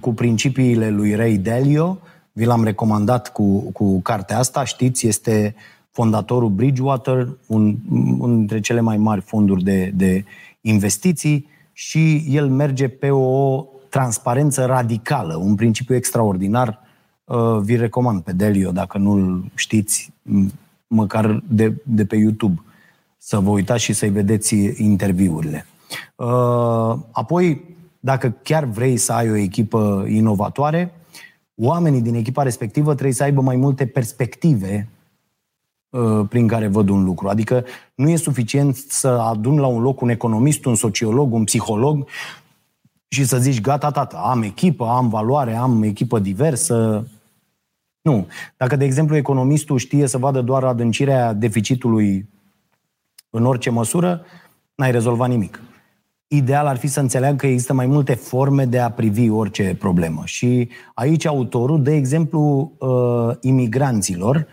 cu 0.00 0.12
principiile 0.12 0.90
lui 0.90 1.14
Ray 1.14 1.36
Dalio, 1.36 1.98
vi 2.32 2.44
l-am 2.44 2.64
recomandat 2.64 3.32
cu, 3.32 3.58
cu 3.58 4.00
cartea 4.00 4.38
asta, 4.38 4.64
știți, 4.64 5.06
este 5.06 5.54
fondatorul 5.90 6.48
Bridgewater, 6.48 7.28
un, 7.46 7.76
unul 8.18 8.36
dintre 8.36 8.60
cele 8.60 8.80
mai 8.80 8.96
mari 8.96 9.20
fonduri 9.20 9.62
de, 9.62 9.92
de 9.94 10.24
investiții 10.60 11.48
și 11.72 12.24
el 12.28 12.48
merge 12.48 12.88
pe 12.88 13.10
o 13.10 13.64
transparență 13.88 14.64
radicală, 14.64 15.36
un 15.36 15.54
principiu 15.54 15.94
extraordinar. 15.94 16.80
Uh, 17.24 17.58
vi 17.60 17.76
recomand 17.76 18.22
pe 18.22 18.32
Delio, 18.32 18.70
dacă 18.70 18.98
nu-l 18.98 19.44
știți, 19.54 20.12
măcar 20.86 21.42
de, 21.48 21.82
de 21.84 22.04
pe 22.04 22.16
YouTube, 22.16 22.62
să 23.18 23.38
vă 23.38 23.50
uitați 23.50 23.82
și 23.82 23.92
să-i 23.92 24.10
vedeți 24.10 24.54
interviurile. 24.76 25.66
Uh, 26.16 26.98
apoi, 27.12 27.70
dacă 28.04 28.30
chiar 28.42 28.64
vrei 28.64 28.96
să 28.96 29.12
ai 29.12 29.30
o 29.30 29.36
echipă 29.36 30.04
inovatoare, 30.08 30.94
oamenii 31.54 32.00
din 32.00 32.14
echipa 32.14 32.42
respectivă 32.42 32.92
trebuie 32.92 33.14
să 33.14 33.22
aibă 33.22 33.40
mai 33.40 33.56
multe 33.56 33.86
perspective 33.86 34.88
uh, 35.90 36.26
prin 36.28 36.46
care 36.46 36.66
văd 36.66 36.88
un 36.88 37.04
lucru. 37.04 37.28
Adică 37.28 37.64
nu 37.94 38.08
e 38.10 38.16
suficient 38.16 38.76
să 38.76 39.08
adun 39.08 39.58
la 39.58 39.66
un 39.66 39.82
loc 39.82 40.00
un 40.00 40.08
economist, 40.08 40.64
un 40.64 40.74
sociolog, 40.74 41.32
un 41.32 41.44
psiholog 41.44 42.08
și 43.08 43.24
să 43.24 43.38
zici, 43.38 43.60
gata, 43.60 43.90
tata, 43.90 44.16
am 44.16 44.42
echipă, 44.42 44.86
am 44.86 45.08
valoare, 45.08 45.54
am 45.54 45.82
echipă 45.82 46.18
diversă. 46.18 47.06
Nu. 48.00 48.26
Dacă, 48.56 48.76
de 48.76 48.84
exemplu, 48.84 49.16
economistul 49.16 49.78
știe 49.78 50.06
să 50.06 50.18
vadă 50.18 50.40
doar 50.40 50.64
adâncirea 50.64 51.32
deficitului 51.32 52.28
în 53.30 53.46
orice 53.46 53.70
măsură, 53.70 54.24
n-ai 54.74 54.90
rezolvat 54.90 55.28
nimic. 55.28 55.60
Ideal 56.34 56.66
ar 56.66 56.76
fi 56.76 56.86
să 56.86 57.00
înțeleagă 57.00 57.36
că 57.36 57.46
există 57.46 57.72
mai 57.72 57.86
multe 57.86 58.14
forme 58.14 58.64
de 58.64 58.78
a 58.78 58.90
privi 58.90 59.30
orice 59.30 59.76
problemă. 59.78 60.22
Și 60.24 60.68
aici 60.94 61.26
autorul 61.26 61.82
dă 61.82 61.90
exemplu 61.90 62.72
uh, 62.78 63.36
imigranților, 63.40 64.46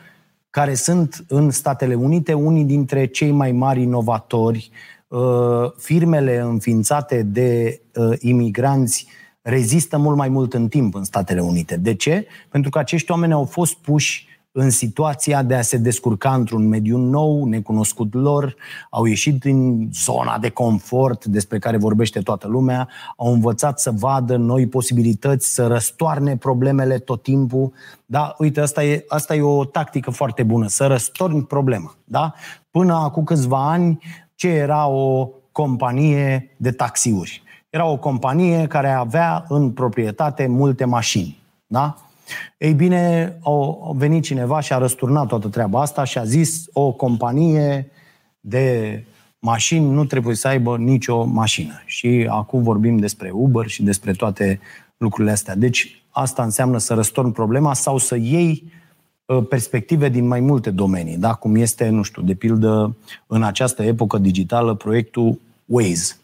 care 0.50 0.74
sunt 0.74 1.26
în 1.28 1.50
Statele 1.50 1.94
Unite 1.96 2.34
unii 2.34 2.64
dintre 2.64 3.06
cei 3.06 3.32
mai 3.32 3.52
mari 3.52 3.82
inovatori, 3.82 4.72
Uh, 5.10 5.72
firmele 5.78 6.38
înființate 6.38 7.24
de 7.24 7.82
uh, 7.96 8.18
imigranți 8.20 9.08
rezistă 9.42 9.98
mult 9.98 10.18
mai 10.18 10.30
mult 10.30 10.54
în 10.54 10.68
timp 10.68 10.96
în 10.96 11.04
Statele 11.04 11.42
Unite. 11.42 11.78
De 11.78 11.96
ce? 11.96 12.28
Pentru 12.50 12.70
că 12.70 12.80
acești 12.80 13.12
oameni 13.12 13.34
au 13.34 13.46
fost 13.46 13.74
puși 13.74 14.28
în 14.60 14.70
situația 14.70 15.44
de 15.44 15.56
a 15.56 15.62
se 15.62 15.78
descurca 15.78 16.34
într-un 16.34 16.68
mediu 16.68 16.98
nou, 16.98 17.46
necunoscut 17.46 18.14
lor, 18.14 18.56
au 18.90 19.06
ieșit 19.06 19.40
din 19.40 19.90
zona 19.94 20.38
de 20.38 20.50
confort 20.50 21.26
despre 21.26 21.60
care 21.60 21.78
vorbește 21.78 22.20
toată 22.20 22.48
lumea, 22.48 22.90
au 23.18 23.34
învățat 23.34 23.80
să 23.80 23.92
vadă 23.92 24.36
noi 24.36 24.68
posibilități, 24.68 25.54
să 25.54 25.68
răstoarne 25.68 26.38
problemele 26.38 26.98
tot 26.98 27.24
timpul. 27.24 27.72
Da, 28.06 28.36
uite, 28.38 28.60
asta 28.60 28.84
e, 28.84 29.06
asta 29.08 29.36
e 29.36 29.42
o 29.42 29.66
tactică 29.66 30.12
foarte 30.12 30.44
bună, 30.44 30.68
să 30.68 30.88
răstorni 30.88 31.44
problema. 31.44 31.96
Da? 32.04 32.34
Până 32.72 32.94
acum 32.94 33.24
câțiva 33.24 33.70
ani, 33.70 34.00
ce 34.36 34.48
era 34.48 34.88
o 34.88 35.30
companie 35.52 36.56
de 36.58 36.72
taxiuri. 36.72 37.44
Era 37.70 37.86
o 37.86 37.98
companie 37.98 38.68
care 38.68 38.90
avea 38.90 39.46
în 39.48 39.72
proprietate 39.72 40.48
multe 40.48 40.86
mașini. 40.86 41.40
Da? 41.68 41.96
Ei 42.58 42.74
bine, 42.74 43.34
a 43.44 43.92
venit 43.94 44.24
cineva 44.24 44.60
și 44.60 44.74
a 44.74 44.78
răsturnat 44.78 45.28
toată 45.28 45.48
treaba 45.48 45.82
asta 45.82 46.04
și 46.04 46.18
a 46.18 46.24
zis 46.24 46.66
o 46.74 46.92
companie 46.92 47.92
de 48.40 49.04
mașini 49.40 49.90
nu 49.90 50.06
trebuie 50.06 50.36
să 50.36 50.48
aibă 50.48 50.78
nicio 50.78 51.24
mașină. 51.24 51.82
Și 51.86 52.28
acum 52.30 52.64
vorbim 52.64 52.98
despre 52.98 53.32
Uber 53.34 53.68
și 53.68 53.84
despre 53.84 54.12
toate 54.12 54.60
lucrurile 54.98 55.34
astea. 55.34 55.56
Deci 55.56 56.04
asta 56.10 56.44
înseamnă 56.44 56.78
să 56.78 56.94
răstorni 56.94 57.32
problema 57.32 57.74
sau 57.74 57.98
să 57.98 58.16
iei 58.16 58.64
Uh, 59.30 59.46
perspective 59.50 60.10
din 60.10 60.28
mai 60.28 60.40
multe 60.40 60.70
domenii, 60.70 61.18
da? 61.18 61.34
cum 61.34 61.56
este, 61.56 61.90
nu 61.90 62.02
știu, 62.02 62.22
de 62.22 62.34
pildă, 62.34 62.96
în 63.28 63.44
această 63.44 63.84
epocă 63.84 64.18
digitală, 64.18 64.74
proiectul 64.74 65.40
Waze, 65.66 66.16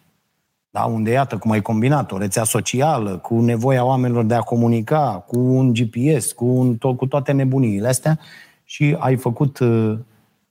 da? 0.76 0.84
unde, 0.84 1.12
iată, 1.12 1.38
cum 1.38 1.52
ai 1.52 1.62
combinat 1.62 2.12
o 2.12 2.18
rețea 2.18 2.44
socială, 2.44 3.18
cu 3.18 3.42
nevoia 3.42 3.84
oamenilor 3.84 4.24
de 4.24 4.34
a 4.34 4.40
comunica, 4.40 5.24
cu 5.28 5.40
un 5.40 5.74
GPS, 5.74 6.32
cu, 6.32 6.46
un, 6.46 6.76
to- 6.78 6.96
cu 6.98 7.06
toate 7.06 7.32
nebuniile 7.32 7.88
astea 7.88 8.20
și 8.64 8.96
ai 9.00 9.16
făcut 9.16 9.60
uh, 9.60 9.98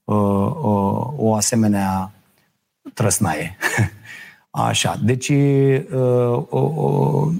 uh, 0.03 0.15
uh, 0.15 1.07
o 1.17 1.33
asemenea 1.35 2.11
trăsnaie. 2.93 3.57
Așa, 4.49 4.99
deci 5.03 5.29
uh, 5.29 5.81
uh, 6.49 6.71
uh, 6.75 7.33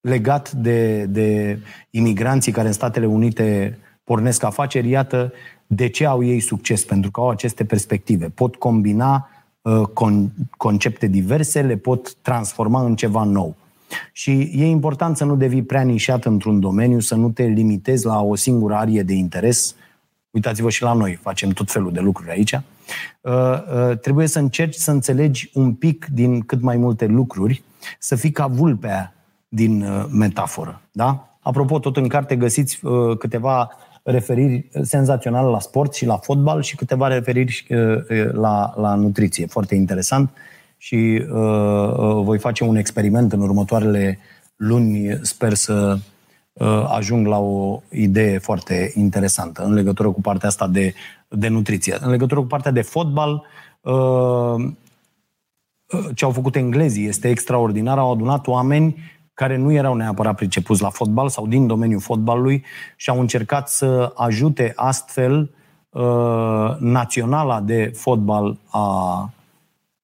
legat 0.00 0.52
de, 0.52 1.04
de 1.04 1.58
imigranții 1.90 2.52
care 2.52 2.66
în 2.66 2.72
Statele 2.72 3.06
Unite 3.06 3.78
pornesc 4.04 4.42
afaceri, 4.42 4.88
iată 4.88 5.32
de 5.66 5.88
ce 5.88 6.06
au 6.06 6.24
ei 6.24 6.40
succes, 6.40 6.84
pentru 6.84 7.10
că 7.10 7.20
au 7.20 7.28
aceste 7.28 7.64
perspective. 7.64 8.28
Pot 8.28 8.54
combina 8.56 9.14
uh, 9.14 9.33
con- 9.33 9.33
concepte 10.56 11.06
diverse, 11.06 11.62
le 11.62 11.76
pot 11.76 12.14
transforma 12.14 12.84
în 12.84 12.96
ceva 12.96 13.24
nou. 13.24 13.56
Și 14.12 14.30
e 14.30 14.66
important 14.66 15.16
să 15.16 15.24
nu 15.24 15.36
devii 15.36 15.62
prea 15.62 15.82
nișat 15.82 16.24
într-un 16.24 16.60
domeniu, 16.60 17.00
să 17.00 17.14
nu 17.14 17.30
te 17.30 17.42
limitezi 17.42 18.06
la 18.06 18.22
o 18.22 18.34
singură 18.34 18.74
arie 18.74 19.02
de 19.02 19.12
interes. 19.12 19.74
Uitați-vă 20.30 20.70
și 20.70 20.82
la 20.82 20.92
noi, 20.92 21.18
facem 21.22 21.50
tot 21.50 21.70
felul 21.70 21.92
de 21.92 22.00
lucruri 22.00 22.30
aici. 22.30 22.52
Uh, 22.52 23.32
uh, 23.32 23.98
trebuie 23.98 24.26
să 24.26 24.38
încerci 24.38 24.74
să 24.74 24.90
înțelegi 24.90 25.50
un 25.54 25.74
pic 25.74 26.06
din 26.12 26.40
cât 26.40 26.60
mai 26.60 26.76
multe 26.76 27.06
lucruri, 27.06 27.62
să 27.98 28.16
fii 28.16 28.30
ca 28.30 28.46
vulpea 28.46 29.14
din 29.48 29.82
uh, 29.82 30.04
metaforă. 30.10 30.80
Da? 30.92 31.38
Apropo, 31.40 31.78
tot 31.78 31.96
în 31.96 32.08
carte 32.08 32.36
găsiți 32.36 32.84
uh, 32.84 33.16
câteva 33.18 33.70
referiri 34.04 34.68
senzaționale 34.82 35.48
la 35.48 35.60
sport 35.60 35.94
și 35.94 36.06
la 36.06 36.16
fotbal 36.16 36.62
și 36.62 36.76
câteva 36.76 37.08
referiri 37.08 37.66
uh, 37.68 37.78
uh, 37.78 38.32
la, 38.32 38.74
la 38.76 38.94
nutriție. 38.94 39.46
Foarte 39.46 39.74
interesant 39.74 40.30
și 40.76 40.94
uh, 41.30 41.38
uh, 41.96 42.22
voi 42.22 42.38
face 42.38 42.64
un 42.64 42.76
experiment 42.76 43.32
în 43.32 43.40
următoarele 43.40 44.18
luni. 44.56 45.18
Sper 45.22 45.54
să 45.54 45.98
uh, 46.52 46.84
ajung 46.88 47.26
la 47.26 47.38
o 47.38 47.80
idee 47.90 48.38
foarte 48.38 48.92
interesantă 48.94 49.62
în 49.64 49.72
legătură 49.72 50.10
cu 50.10 50.20
partea 50.20 50.48
asta 50.48 50.68
de, 50.68 50.94
de 51.28 51.48
nutriție. 51.48 51.96
În 52.00 52.10
legătură 52.10 52.40
cu 52.40 52.46
partea 52.46 52.70
de 52.70 52.82
fotbal, 52.82 53.42
uh, 53.80 54.72
ce 56.14 56.24
au 56.24 56.30
făcut 56.30 56.56
englezii 56.56 57.06
este 57.06 57.28
extraordinar. 57.28 57.98
Au 57.98 58.12
adunat 58.12 58.46
oameni 58.46 58.96
care 59.34 59.56
nu 59.56 59.72
erau 59.72 59.94
neapărat 59.94 60.36
pricepuți 60.36 60.82
la 60.82 60.90
fotbal 60.90 61.28
sau 61.28 61.46
din 61.46 61.66
domeniul 61.66 62.00
fotbalului 62.00 62.64
și 62.96 63.10
au 63.10 63.20
încercat 63.20 63.68
să 63.68 64.12
ajute 64.16 64.72
astfel 64.76 65.50
uh, 65.90 66.76
naționala 66.78 67.60
de 67.60 67.92
fotbal 67.94 68.56
a 68.70 69.18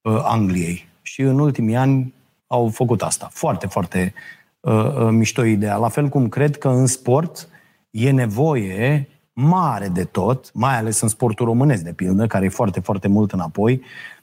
uh, 0.03 0.23
Angliei. 0.25 0.89
Și 1.03 1.21
în 1.21 1.39
ultimii 1.39 1.77
ani 1.77 2.15
au 2.47 2.69
făcut 2.69 3.03
asta. 3.03 3.29
Foarte, 3.33 3.67
foarte 3.67 4.15
uh, 4.61 4.73
uh, 4.73 5.09
mișto 5.11 5.45
ideea. 5.45 5.77
La 5.77 5.89
fel 5.89 6.09
cum 6.09 6.29
cred 6.29 6.59
că 6.59 6.69
în 6.69 6.87
sport 6.87 7.49
e 7.91 8.11
nevoie 8.11 9.09
mare 9.33 9.89
de 9.89 10.05
tot, 10.05 10.51
mai 10.55 10.77
ales 10.77 11.01
în 11.01 11.09
sportul 11.09 11.47
românesc, 11.47 11.83
de 11.83 11.93
pildă, 11.93 12.27
care 12.27 12.45
e 12.45 12.49
foarte, 12.49 12.81
foarte 12.81 13.09
mult 13.09 13.33
înapoi, 13.33 13.83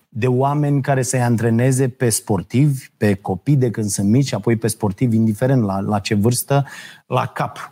de 0.09 0.27
oameni 0.27 0.81
care 0.81 1.01
să-i 1.01 1.21
antreneze 1.21 1.89
pe 1.89 2.09
sportivi, 2.09 2.89
pe 2.97 3.13
copii 3.13 3.55
de 3.55 3.71
când 3.71 3.89
sunt 3.89 4.09
mici, 4.09 4.33
apoi 4.33 4.55
pe 4.55 4.67
sportivi, 4.67 5.15
indiferent 5.15 5.63
la, 5.63 5.79
la 5.79 5.99
ce 5.99 6.13
vârstă, 6.13 6.65
la 7.07 7.25
cap. 7.25 7.71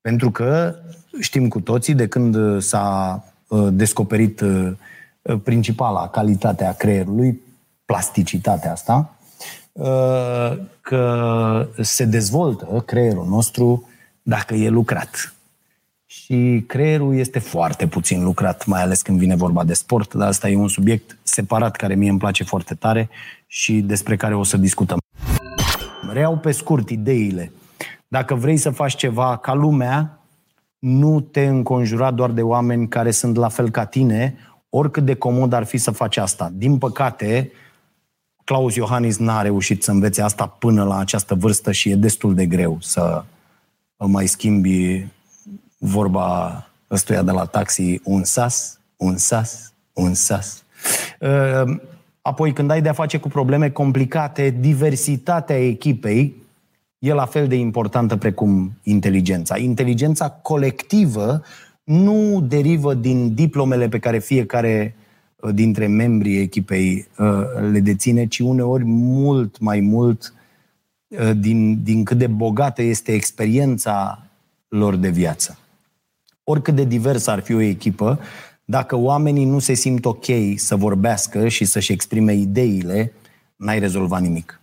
Pentru 0.00 0.30
că 0.30 0.74
știm 1.20 1.48
cu 1.48 1.60
toții, 1.60 1.94
de 1.94 2.06
când 2.06 2.62
s-a 2.62 3.24
uh, 3.48 3.68
descoperit 3.72 4.40
uh, 4.40 4.72
principala 5.42 6.08
calitate 6.08 6.64
a 6.64 6.72
creierului, 6.72 7.40
plasticitatea 7.84 8.72
asta, 8.72 9.14
uh, 9.72 10.58
că 10.80 11.68
se 11.80 12.04
dezvoltă 12.04 12.82
creierul 12.86 13.26
nostru 13.26 13.88
dacă 14.22 14.54
e 14.54 14.68
lucrat 14.68 15.34
și 16.32 16.64
creierul 16.66 17.16
este 17.16 17.38
foarte 17.38 17.86
puțin 17.86 18.24
lucrat, 18.24 18.66
mai 18.66 18.82
ales 18.82 19.02
când 19.02 19.18
vine 19.18 19.36
vorba 19.36 19.64
de 19.64 19.72
sport, 19.72 20.14
dar 20.14 20.28
asta 20.28 20.48
e 20.48 20.56
un 20.56 20.68
subiect 20.68 21.18
separat 21.22 21.76
care 21.76 21.94
mie 21.94 22.10
îmi 22.10 22.18
place 22.18 22.44
foarte 22.44 22.74
tare 22.74 23.08
și 23.46 23.80
despre 23.80 24.16
care 24.16 24.34
o 24.34 24.42
să 24.42 24.56
discutăm. 24.56 24.98
Reau 26.12 26.38
pe 26.38 26.52
scurt 26.52 26.90
ideile. 26.90 27.52
Dacă 28.08 28.34
vrei 28.34 28.56
să 28.56 28.70
faci 28.70 28.96
ceva 28.96 29.36
ca 29.36 29.54
lumea, 29.54 30.20
nu 30.78 31.20
te 31.20 31.46
înconjura 31.46 32.10
doar 32.10 32.30
de 32.30 32.42
oameni 32.42 32.88
care 32.88 33.10
sunt 33.10 33.36
la 33.36 33.48
fel 33.48 33.70
ca 33.70 33.84
tine, 33.84 34.36
oricât 34.68 35.04
de 35.04 35.14
comod 35.14 35.52
ar 35.52 35.64
fi 35.64 35.76
să 35.76 35.90
faci 35.90 36.16
asta. 36.16 36.50
Din 36.54 36.78
păcate, 36.78 37.52
Claus 38.44 38.74
Iohannis 38.74 39.18
n-a 39.18 39.42
reușit 39.42 39.82
să 39.82 39.90
învețe 39.90 40.22
asta 40.22 40.46
până 40.46 40.84
la 40.84 40.98
această 40.98 41.34
vârstă 41.34 41.72
și 41.72 41.90
e 41.90 41.94
destul 41.94 42.34
de 42.34 42.46
greu 42.46 42.76
să 42.80 43.24
mai 43.96 44.26
schimbi 44.26 45.06
vorba 45.84 46.56
ăstuia 46.90 47.22
de 47.22 47.30
la 47.30 47.44
taxi, 47.44 48.00
un 48.04 48.24
sas, 48.24 48.78
un 48.96 49.16
sas, 49.16 49.72
un 49.92 50.14
sas. 50.14 50.64
Ehm, 51.18 51.82
apoi, 52.20 52.52
când 52.52 52.70
ai 52.70 52.82
de-a 52.82 52.92
face 52.92 53.18
cu 53.18 53.28
probleme 53.28 53.70
complicate, 53.70 54.56
diversitatea 54.60 55.56
echipei 55.66 56.34
e 56.98 57.12
la 57.12 57.26
fel 57.26 57.48
de 57.48 57.54
importantă 57.54 58.16
precum 58.16 58.72
inteligența. 58.82 59.58
Inteligența 59.58 60.30
colectivă 60.30 61.42
nu 61.84 62.44
derivă 62.48 62.94
din 62.94 63.34
diplomele 63.34 63.88
pe 63.88 63.98
care 63.98 64.18
fiecare 64.18 64.94
uh, 65.36 65.54
dintre 65.54 65.86
membrii 65.86 66.40
echipei 66.40 67.08
uh, 67.18 67.26
le 67.70 67.80
deține, 67.80 68.26
ci 68.26 68.38
uneori 68.38 68.84
mult 68.84 69.58
mai 69.58 69.80
mult 69.80 70.34
uh, 71.08 71.30
din, 71.36 71.82
din 71.82 72.04
cât 72.04 72.18
de 72.18 72.26
bogată 72.26 72.82
este 72.82 73.12
experiența 73.12 74.26
lor 74.68 74.96
de 74.96 75.08
viață 75.08 75.56
oricât 76.52 76.74
de 76.74 76.84
diversă 76.84 77.30
ar 77.30 77.40
fi 77.40 77.54
o 77.54 77.60
echipă, 77.60 78.20
dacă 78.64 78.96
oamenii 78.96 79.44
nu 79.44 79.58
se 79.58 79.74
simt 79.74 80.04
ok 80.04 80.24
să 80.56 80.76
vorbească 80.76 81.48
și 81.48 81.64
să-și 81.64 81.92
exprime 81.92 82.34
ideile, 82.34 83.12
n-ai 83.56 83.78
rezolvat 83.78 84.20
nimic. 84.20 84.60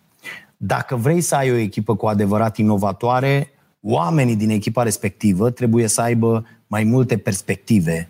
Dacă 0.57 0.95
vrei 0.95 1.21
să 1.21 1.35
ai 1.35 1.51
o 1.51 1.55
echipă 1.55 1.95
cu 1.95 2.07
adevărat 2.07 2.57
inovatoare, 2.57 3.49
oamenii 3.81 4.35
din 4.35 4.49
echipa 4.49 4.83
respectivă 4.83 5.49
trebuie 5.49 5.87
să 5.87 6.01
aibă 6.01 6.45
mai 6.67 6.83
multe 6.83 7.17
perspective 7.17 8.09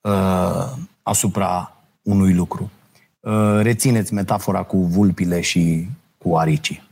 uh, 0.00 0.72
asupra 1.02 1.76
unui 2.02 2.34
lucru. 2.34 2.70
Uh, 3.20 3.58
rețineți 3.62 4.14
metafora 4.14 4.62
cu 4.62 4.76
vulpile 4.76 5.40
și 5.40 5.88
cu 6.18 6.36
aricii. 6.36 6.82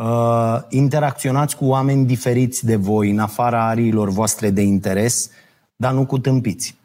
Uh, 0.00 0.60
interacționați 0.68 1.56
cu 1.56 1.64
oameni 1.64 2.06
diferiți 2.06 2.64
de 2.64 2.76
voi, 2.76 3.10
în 3.10 3.18
afara 3.18 3.68
ariilor 3.68 4.08
voastre 4.08 4.50
de 4.50 4.60
interes, 4.62 5.30
dar 5.76 5.92
nu 5.92 6.06
cu 6.06 6.18
tâmpiți. 6.18 6.76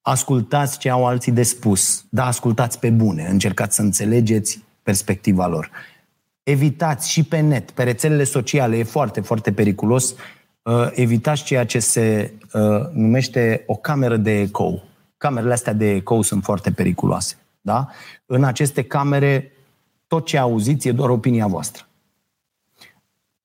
Ascultați 0.00 0.78
ce 0.78 0.90
au 0.90 1.06
alții 1.06 1.32
de 1.32 1.42
spus, 1.42 2.04
dar 2.08 2.26
ascultați 2.26 2.78
pe 2.78 2.90
bune, 2.90 3.26
încercați 3.30 3.74
să 3.74 3.82
înțelegeți 3.82 4.64
perspectiva 4.82 5.46
lor. 5.46 5.70
Evitați 6.42 7.10
și 7.10 7.22
pe 7.22 7.40
net, 7.40 7.70
pe 7.70 7.82
rețelele 7.82 8.24
sociale, 8.24 8.76
e 8.76 8.82
foarte, 8.82 9.20
foarte 9.20 9.52
periculos, 9.52 10.14
uh, 10.62 10.88
evitați 10.92 11.44
ceea 11.44 11.66
ce 11.66 11.78
se 11.78 12.32
uh, 12.52 12.60
numește 12.92 13.62
o 13.66 13.74
cameră 13.74 14.16
de 14.16 14.40
ecou. 14.40 14.82
Camerele 15.16 15.52
astea 15.52 15.72
de 15.72 15.90
ecou 15.90 16.22
sunt 16.22 16.44
foarte 16.44 16.70
periculoase. 16.70 17.36
Da? 17.60 17.88
În 18.26 18.44
aceste 18.44 18.82
camere, 18.82 19.52
tot 20.06 20.26
ce 20.26 20.38
auziți 20.38 20.88
e 20.88 20.92
doar 20.92 21.10
opinia 21.10 21.46
voastră. 21.46 21.87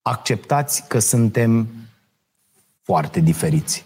Acceptați 0.05 0.87
că 0.87 0.99
suntem 0.99 1.67
foarte 2.81 3.19
diferiți. 3.19 3.85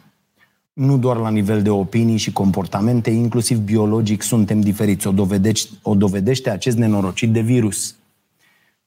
Nu 0.74 0.98
doar 0.98 1.18
la 1.18 1.30
nivel 1.30 1.62
de 1.62 1.70
opinii 1.70 2.18
și 2.18 2.32
comportamente, 2.32 3.10
inclusiv 3.10 3.58
biologic 3.58 4.22
suntem 4.22 4.62
diferiți. 4.62 5.08
O 5.08 5.12
dovedește, 5.12 5.70
o 5.82 5.96
dovedește 5.96 6.50
acest 6.50 6.78
nenorocit 6.78 7.32
de 7.32 7.42
virus 7.42 7.96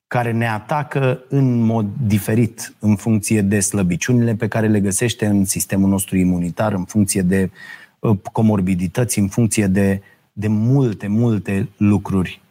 care 0.06 0.32
ne 0.32 0.48
atacă 0.48 1.24
în 1.28 1.60
mod 1.60 1.86
diferit 2.06 2.74
în 2.78 2.96
funcție 2.96 3.42
de 3.42 3.60
slăbiciunile 3.60 4.34
pe 4.34 4.48
care 4.48 4.68
le 4.68 4.80
găsește 4.80 5.26
în 5.26 5.44
sistemul 5.44 5.88
nostru 5.88 6.16
imunitar, 6.16 6.72
în 6.72 6.84
funcție 6.84 7.22
de 7.22 7.50
uh, 7.98 8.18
comorbidități, 8.32 9.18
în 9.18 9.28
funcție 9.28 9.66
de, 9.66 10.02
de 10.32 10.48
multe, 10.48 11.06
multe 11.06 11.68
lucruri 11.76 12.40
uh, 12.42 12.49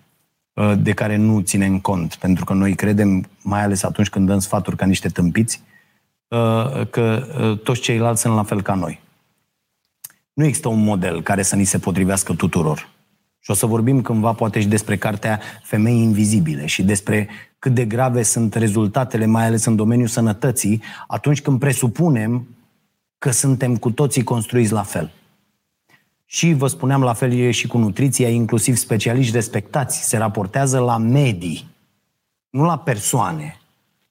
de 0.78 0.92
care 0.92 1.16
nu 1.16 1.40
ținem 1.40 1.80
cont. 1.80 2.16
Pentru 2.16 2.46
că 2.46 2.54
noi 2.54 2.76
credem, 2.76 3.30
mai 3.44 3.64
ales 3.64 3.84
atunci 3.84 4.10
când 4.10 4.28
dăm 4.28 4.40
sfaturi 4.40 4.76
ca 4.76 4.86
niște 4.86 5.08
tâmpiți, 5.08 5.62
uh, 6.28 6.88
că 6.90 7.24
toți 7.64 7.82
ceilalți 7.82 8.22
sunt 8.22 8.36
la 8.36 8.44
fel 8.44 8.62
ca 8.62 8.74
noi. 8.74 9.02
Nu 10.34 10.46
există 10.46 10.68
un 10.68 10.84
model 10.84 11.22
care 11.22 11.42
să 11.42 11.56
ni 11.56 11.64
se 11.64 11.78
potrivească 11.78 12.34
tuturor. 12.34 12.90
Și 13.40 13.52
o 13.52 13.54
să 13.54 13.66
vorbim 13.66 14.02
cândva 14.02 14.34
poate 14.34 14.60
și 14.60 14.68
despre 14.68 14.98
cartea 14.98 15.40
Femei 15.64 16.02
Invizibile 16.02 16.66
și 16.66 16.84
despre 16.84 17.30
cât 17.60 17.74
de 17.74 17.86
grave 17.86 18.24
sunt 18.24 18.54
rezultatele, 18.54 19.26
mai 19.26 19.46
ales 19.46 19.66
în 19.66 19.76
domeniul 19.76 20.08
sănătății, 20.08 20.82
atunci 21.08 21.42
când 21.42 21.60
presupunem 21.60 22.48
că 23.18 23.32
suntem 23.32 23.78
cu 23.78 23.92
toții 23.92 24.24
construiți 24.24 24.72
la 24.72 24.84
fel. 24.84 25.12
Și 26.32 26.54
vă 26.54 26.68
spuneam 26.68 27.02
la 27.02 27.14
fel 27.14 27.34
e 27.34 27.52
și 27.52 27.68
cu 27.68 27.78
nutriția, 27.78 28.30
inclusiv 28.30 28.76
specialiști 28.76 29.34
respectați 29.34 30.08
se 30.08 30.18
raportează 30.18 30.80
la 30.80 30.98
medii, 30.98 31.70
nu 32.50 32.64
la 32.64 32.78
persoane. 32.78 33.58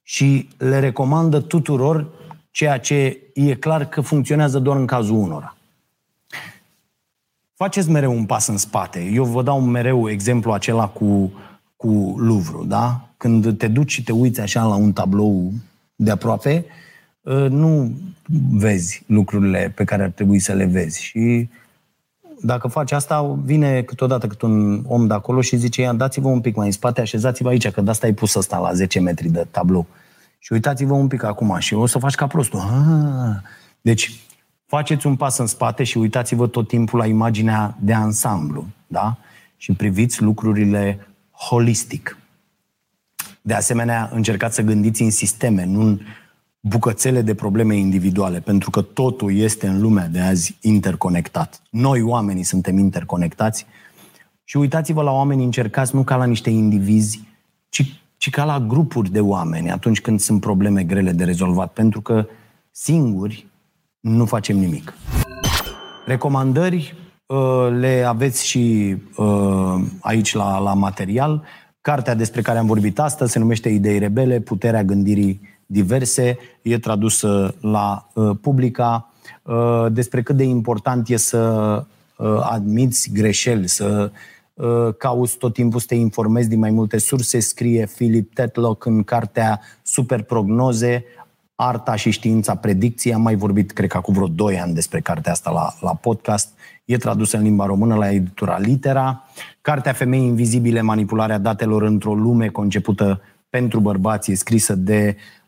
Și 0.03 0.49
le 0.57 0.79
recomandă 0.79 1.39
tuturor 1.39 2.07
ceea 2.51 2.79
ce 2.79 3.19
e 3.33 3.53
clar 3.55 3.85
că 3.85 4.01
funcționează 4.01 4.59
doar 4.59 4.77
în 4.77 4.85
cazul 4.85 5.15
unora. 5.15 5.57
Faceți 7.55 7.89
mereu 7.89 8.11
un 8.11 8.25
pas 8.25 8.47
în 8.47 8.57
spate. 8.57 9.03
Eu 9.03 9.25
vă 9.25 9.43
dau 9.43 9.61
mereu 9.61 10.09
exemplu 10.09 10.51
acela 10.51 10.87
cu, 10.87 11.33
cu 11.75 12.15
Louvre, 12.17 12.57
da? 12.65 13.09
Când 13.17 13.57
te 13.57 13.67
duci 13.67 13.91
și 13.91 14.03
te 14.03 14.11
uiți 14.11 14.41
așa 14.41 14.65
la 14.65 14.75
un 14.75 14.93
tablou 14.93 15.51
de 15.95 16.11
aproape, 16.11 16.65
ă, 17.25 17.47
nu 17.47 17.91
vezi 18.51 19.03
lucrurile 19.05 19.71
pe 19.75 19.83
care 19.83 20.03
ar 20.03 20.09
trebui 20.09 20.39
să 20.39 20.53
le 20.53 20.65
vezi. 20.65 21.03
Și 21.03 21.49
dacă 22.41 22.67
faci 22.67 22.91
asta, 22.91 23.37
vine 23.43 23.81
câteodată 23.81 24.27
cât 24.27 24.41
un 24.41 24.83
om 24.87 25.07
de 25.07 25.13
acolo 25.13 25.41
și 25.41 25.55
zice, 25.55 25.81
ia, 25.81 25.93
dați-vă 25.93 26.27
un 26.27 26.41
pic 26.41 26.55
mai 26.55 26.65
în 26.65 26.71
spate, 26.71 27.01
așezați-vă 27.01 27.49
aici, 27.49 27.69
că 27.69 27.81
de 27.81 27.89
asta 27.89 28.05
ai 28.05 28.13
pus 28.13 28.35
ăsta 28.35 28.57
la 28.57 28.73
10 28.73 28.99
metri 28.99 29.29
de 29.29 29.47
tablou. 29.51 29.85
Și 30.39 30.53
uitați-vă 30.53 30.93
un 30.93 31.07
pic 31.07 31.23
acum 31.23 31.57
și 31.59 31.73
o 31.73 31.85
să 31.85 31.99
faci 31.99 32.15
ca 32.15 32.27
prostul. 32.27 32.59
Ah. 32.59 33.51
Deci, 33.81 34.19
faceți 34.65 35.07
un 35.07 35.15
pas 35.15 35.37
în 35.37 35.47
spate 35.47 35.83
și 35.83 35.97
uitați-vă 35.97 36.47
tot 36.47 36.67
timpul 36.67 36.99
la 36.99 37.05
imaginea 37.05 37.77
de 37.79 37.93
ansamblu, 37.93 38.65
da? 38.87 39.17
Și 39.57 39.73
priviți 39.73 40.21
lucrurile 40.21 41.07
holistic. 41.31 42.17
De 43.41 43.53
asemenea, 43.53 44.09
încercați 44.13 44.55
să 44.55 44.61
gândiți 44.61 45.01
în 45.01 45.11
sisteme, 45.11 45.65
nu 45.65 45.81
în 45.81 45.99
bucățele 46.59 47.21
de 47.21 47.33
probleme 47.33 47.75
individuale, 47.75 48.39
pentru 48.39 48.69
că 48.69 48.81
totul 48.81 49.35
este 49.35 49.67
în 49.67 49.81
lumea 49.81 50.07
de 50.07 50.19
azi 50.19 50.57
interconectat. 50.61 51.61
Noi, 51.69 52.01
oamenii, 52.01 52.43
suntem 52.43 52.77
interconectați 52.77 53.65
și 54.43 54.57
uitați-vă 54.57 55.01
la 55.01 55.11
oameni, 55.11 55.43
încercați 55.43 55.95
nu 55.95 56.03
ca 56.03 56.15
la 56.15 56.25
niște 56.25 56.49
indivizi, 56.49 57.23
ci, 57.69 58.01
ci 58.17 58.29
ca 58.29 58.43
la 58.43 58.59
grupuri 58.59 59.11
de 59.11 59.19
oameni 59.19 59.71
atunci 59.71 60.01
când 60.01 60.19
sunt 60.19 60.41
probleme 60.41 60.83
grele 60.83 61.11
de 61.11 61.23
rezolvat, 61.23 61.73
pentru 61.73 62.01
că 62.01 62.27
singuri 62.71 63.47
nu 63.99 64.25
facem 64.25 64.57
nimic. 64.57 64.93
Recomandări 66.05 66.95
uh, 67.25 67.67
le 67.79 68.03
aveți 68.07 68.47
și 68.47 68.95
uh, 69.17 69.75
aici 70.01 70.33
la, 70.33 70.59
la 70.59 70.73
material. 70.73 71.43
Cartea 71.81 72.15
despre 72.15 72.41
care 72.41 72.57
am 72.57 72.65
vorbit 72.65 72.99
astăzi 72.99 73.31
se 73.31 73.39
numește 73.39 73.69
Idei 73.69 73.99
rebele, 73.99 74.39
puterea 74.39 74.83
gândirii 74.83 75.48
diverse, 75.71 76.37
e 76.61 76.77
tradusă 76.77 77.55
la 77.61 78.07
uh, 78.13 78.37
publica, 78.41 79.13
despre 79.89 80.21
cât 80.21 80.35
de 80.35 80.43
important 80.43 81.09
e 81.09 81.17
să 81.17 81.83
admiți 82.41 83.09
greșeli, 83.13 83.67
să 83.67 84.11
cauți 84.97 85.37
tot 85.37 85.53
timpul 85.53 85.79
să 85.79 85.85
te 85.85 85.95
informezi 85.95 86.49
din 86.49 86.59
mai 86.59 86.69
multe 86.69 86.97
surse, 86.97 87.39
scrie 87.39 87.89
Philip 87.95 88.33
Tetlock 88.33 88.85
în 88.85 89.03
cartea 89.03 89.61
Super 89.81 90.21
Prognoze, 90.21 91.05
Arta 91.55 91.95
și 91.95 92.09
știința 92.09 92.55
predicției. 92.55 93.13
Am 93.13 93.21
mai 93.21 93.35
vorbit, 93.35 93.71
cred 93.71 93.89
că 93.89 93.97
acum 93.97 94.13
vreo 94.13 94.27
2 94.27 94.59
ani 94.59 94.73
despre 94.73 94.99
cartea 94.99 95.31
asta 95.31 95.51
la, 95.51 95.73
la 95.81 95.95
podcast. 95.95 96.49
E 96.85 96.97
tradusă 96.97 97.37
în 97.37 97.43
limba 97.43 97.65
română 97.65 97.95
la 97.95 98.11
editura 98.11 98.59
Litera. 98.59 99.23
Cartea 99.61 99.93
Femei 99.93 100.21
Invizibile, 100.21 100.81
manipularea 100.81 101.37
datelor 101.37 101.81
într-o 101.81 102.13
lume 102.13 102.47
concepută 102.47 103.21
pentru 103.49 103.79
bărbați, 103.79 104.31
e 104.31 104.35
scrisă 104.35 104.75
de 104.75 105.15
uh, 105.15 105.38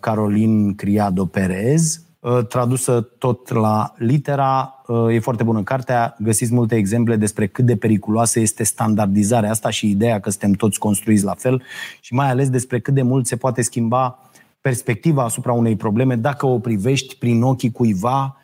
Carolin 0.00 0.74
Criado 0.74 1.24
Perez, 1.24 2.04
uh, 2.24 2.46
tradusă 2.46 3.00
tot 3.00 3.52
la 3.52 3.94
litera. 3.98 4.74
Uh, 4.86 5.14
e 5.14 5.18
foarte 5.18 5.42
bună 5.42 5.62
cartea. 5.62 6.16
Găsiți 6.18 6.54
multe 6.54 6.74
exemple 6.74 7.16
despre 7.16 7.46
cât 7.46 7.64
de 7.64 7.76
periculoasă 7.76 8.40
este 8.40 8.64
standardizarea 8.64 9.50
asta 9.50 9.70
și 9.70 9.90
ideea 9.90 10.20
că 10.20 10.30
suntem 10.30 10.52
toți 10.52 10.78
construiți 10.78 11.24
la 11.24 11.34
fel 11.34 11.62
și 12.00 12.14
mai 12.14 12.30
ales 12.30 12.50
despre 12.50 12.80
cât 12.80 12.94
de 12.94 13.02
mult 13.02 13.26
se 13.26 13.36
poate 13.36 13.62
schimba 13.62 14.18
perspectiva 14.60 15.22
asupra 15.22 15.52
unei 15.52 15.76
probleme 15.76 16.16
dacă 16.16 16.46
o 16.46 16.58
privești 16.58 17.16
prin 17.16 17.42
ochii 17.42 17.72
cuiva 17.72 18.36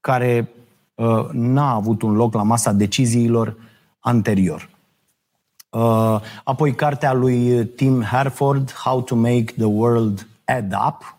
care 0.00 0.48
uh, 0.94 1.28
n-a 1.32 1.74
avut 1.74 2.02
un 2.02 2.12
loc 2.12 2.34
la 2.34 2.42
masa 2.42 2.72
deciziilor 2.72 3.56
anterior. 3.98 4.73
Uh, 5.74 6.20
apoi 6.44 6.74
cartea 6.74 7.12
lui 7.12 7.66
Tim 7.66 8.02
Herford, 8.02 8.72
How 8.72 9.02
to 9.02 9.14
Make 9.14 9.44
the 9.56 9.64
World 9.64 10.26
Add 10.44 10.74
Up, 10.86 11.14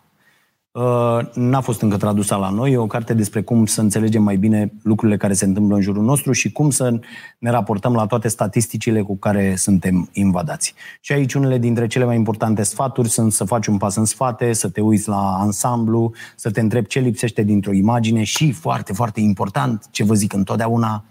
Uh, 0.76 1.18
n-a 1.34 1.60
fost 1.60 1.80
încă 1.82 1.96
tradusă 1.96 2.34
la 2.34 2.50
noi, 2.50 2.72
e 2.72 2.76
o 2.76 2.86
carte 2.86 3.14
despre 3.14 3.42
cum 3.42 3.66
să 3.66 3.80
înțelegem 3.80 4.22
mai 4.22 4.36
bine 4.36 4.72
lucrurile 4.82 5.16
care 5.16 5.32
se 5.32 5.44
întâmplă 5.44 5.74
în 5.74 5.80
jurul 5.80 6.02
nostru 6.02 6.32
și 6.32 6.52
cum 6.52 6.70
să 6.70 7.00
ne 7.38 7.50
raportăm 7.50 7.94
la 7.94 8.06
toate 8.06 8.28
statisticile 8.28 9.02
cu 9.02 9.16
care 9.16 9.54
suntem 9.56 10.08
invadați. 10.12 10.74
Și 11.00 11.12
aici 11.12 11.34
unele 11.34 11.58
dintre 11.58 11.86
cele 11.86 12.04
mai 12.04 12.16
importante 12.16 12.62
sfaturi 12.62 13.08
sunt 13.08 13.32
să 13.32 13.44
faci 13.44 13.66
un 13.66 13.76
pas 13.76 13.96
în 13.96 14.04
spate, 14.04 14.52
să 14.52 14.68
te 14.68 14.80
uiți 14.80 15.08
la 15.08 15.36
ansamblu, 15.38 16.12
să 16.34 16.50
te 16.50 16.60
întrebi 16.60 16.86
ce 16.86 17.00
lipsește 17.00 17.42
dintr-o 17.42 17.72
imagine 17.72 18.22
și, 18.22 18.52
foarte, 18.52 18.92
foarte 18.92 19.20
important, 19.20 19.86
ce 19.90 20.04
vă 20.04 20.14
zic 20.14 20.32
întotdeauna, 20.32 21.04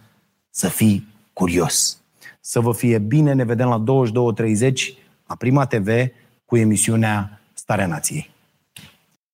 să 0.49 0.67
fii 0.67 1.07
curios. 1.33 2.04
Să 2.47 2.59
vă 2.59 2.73
fie 2.73 2.99
bine, 2.99 3.33
ne 3.33 3.43
vedem 3.43 3.67
la 3.67 3.83
22.30 3.83 4.71
la 5.27 5.35
Prima 5.35 5.65
TV 5.65 5.87
cu 6.45 6.57
emisiunea 6.57 7.41
Starea 7.53 7.87
Nației. 7.87 8.34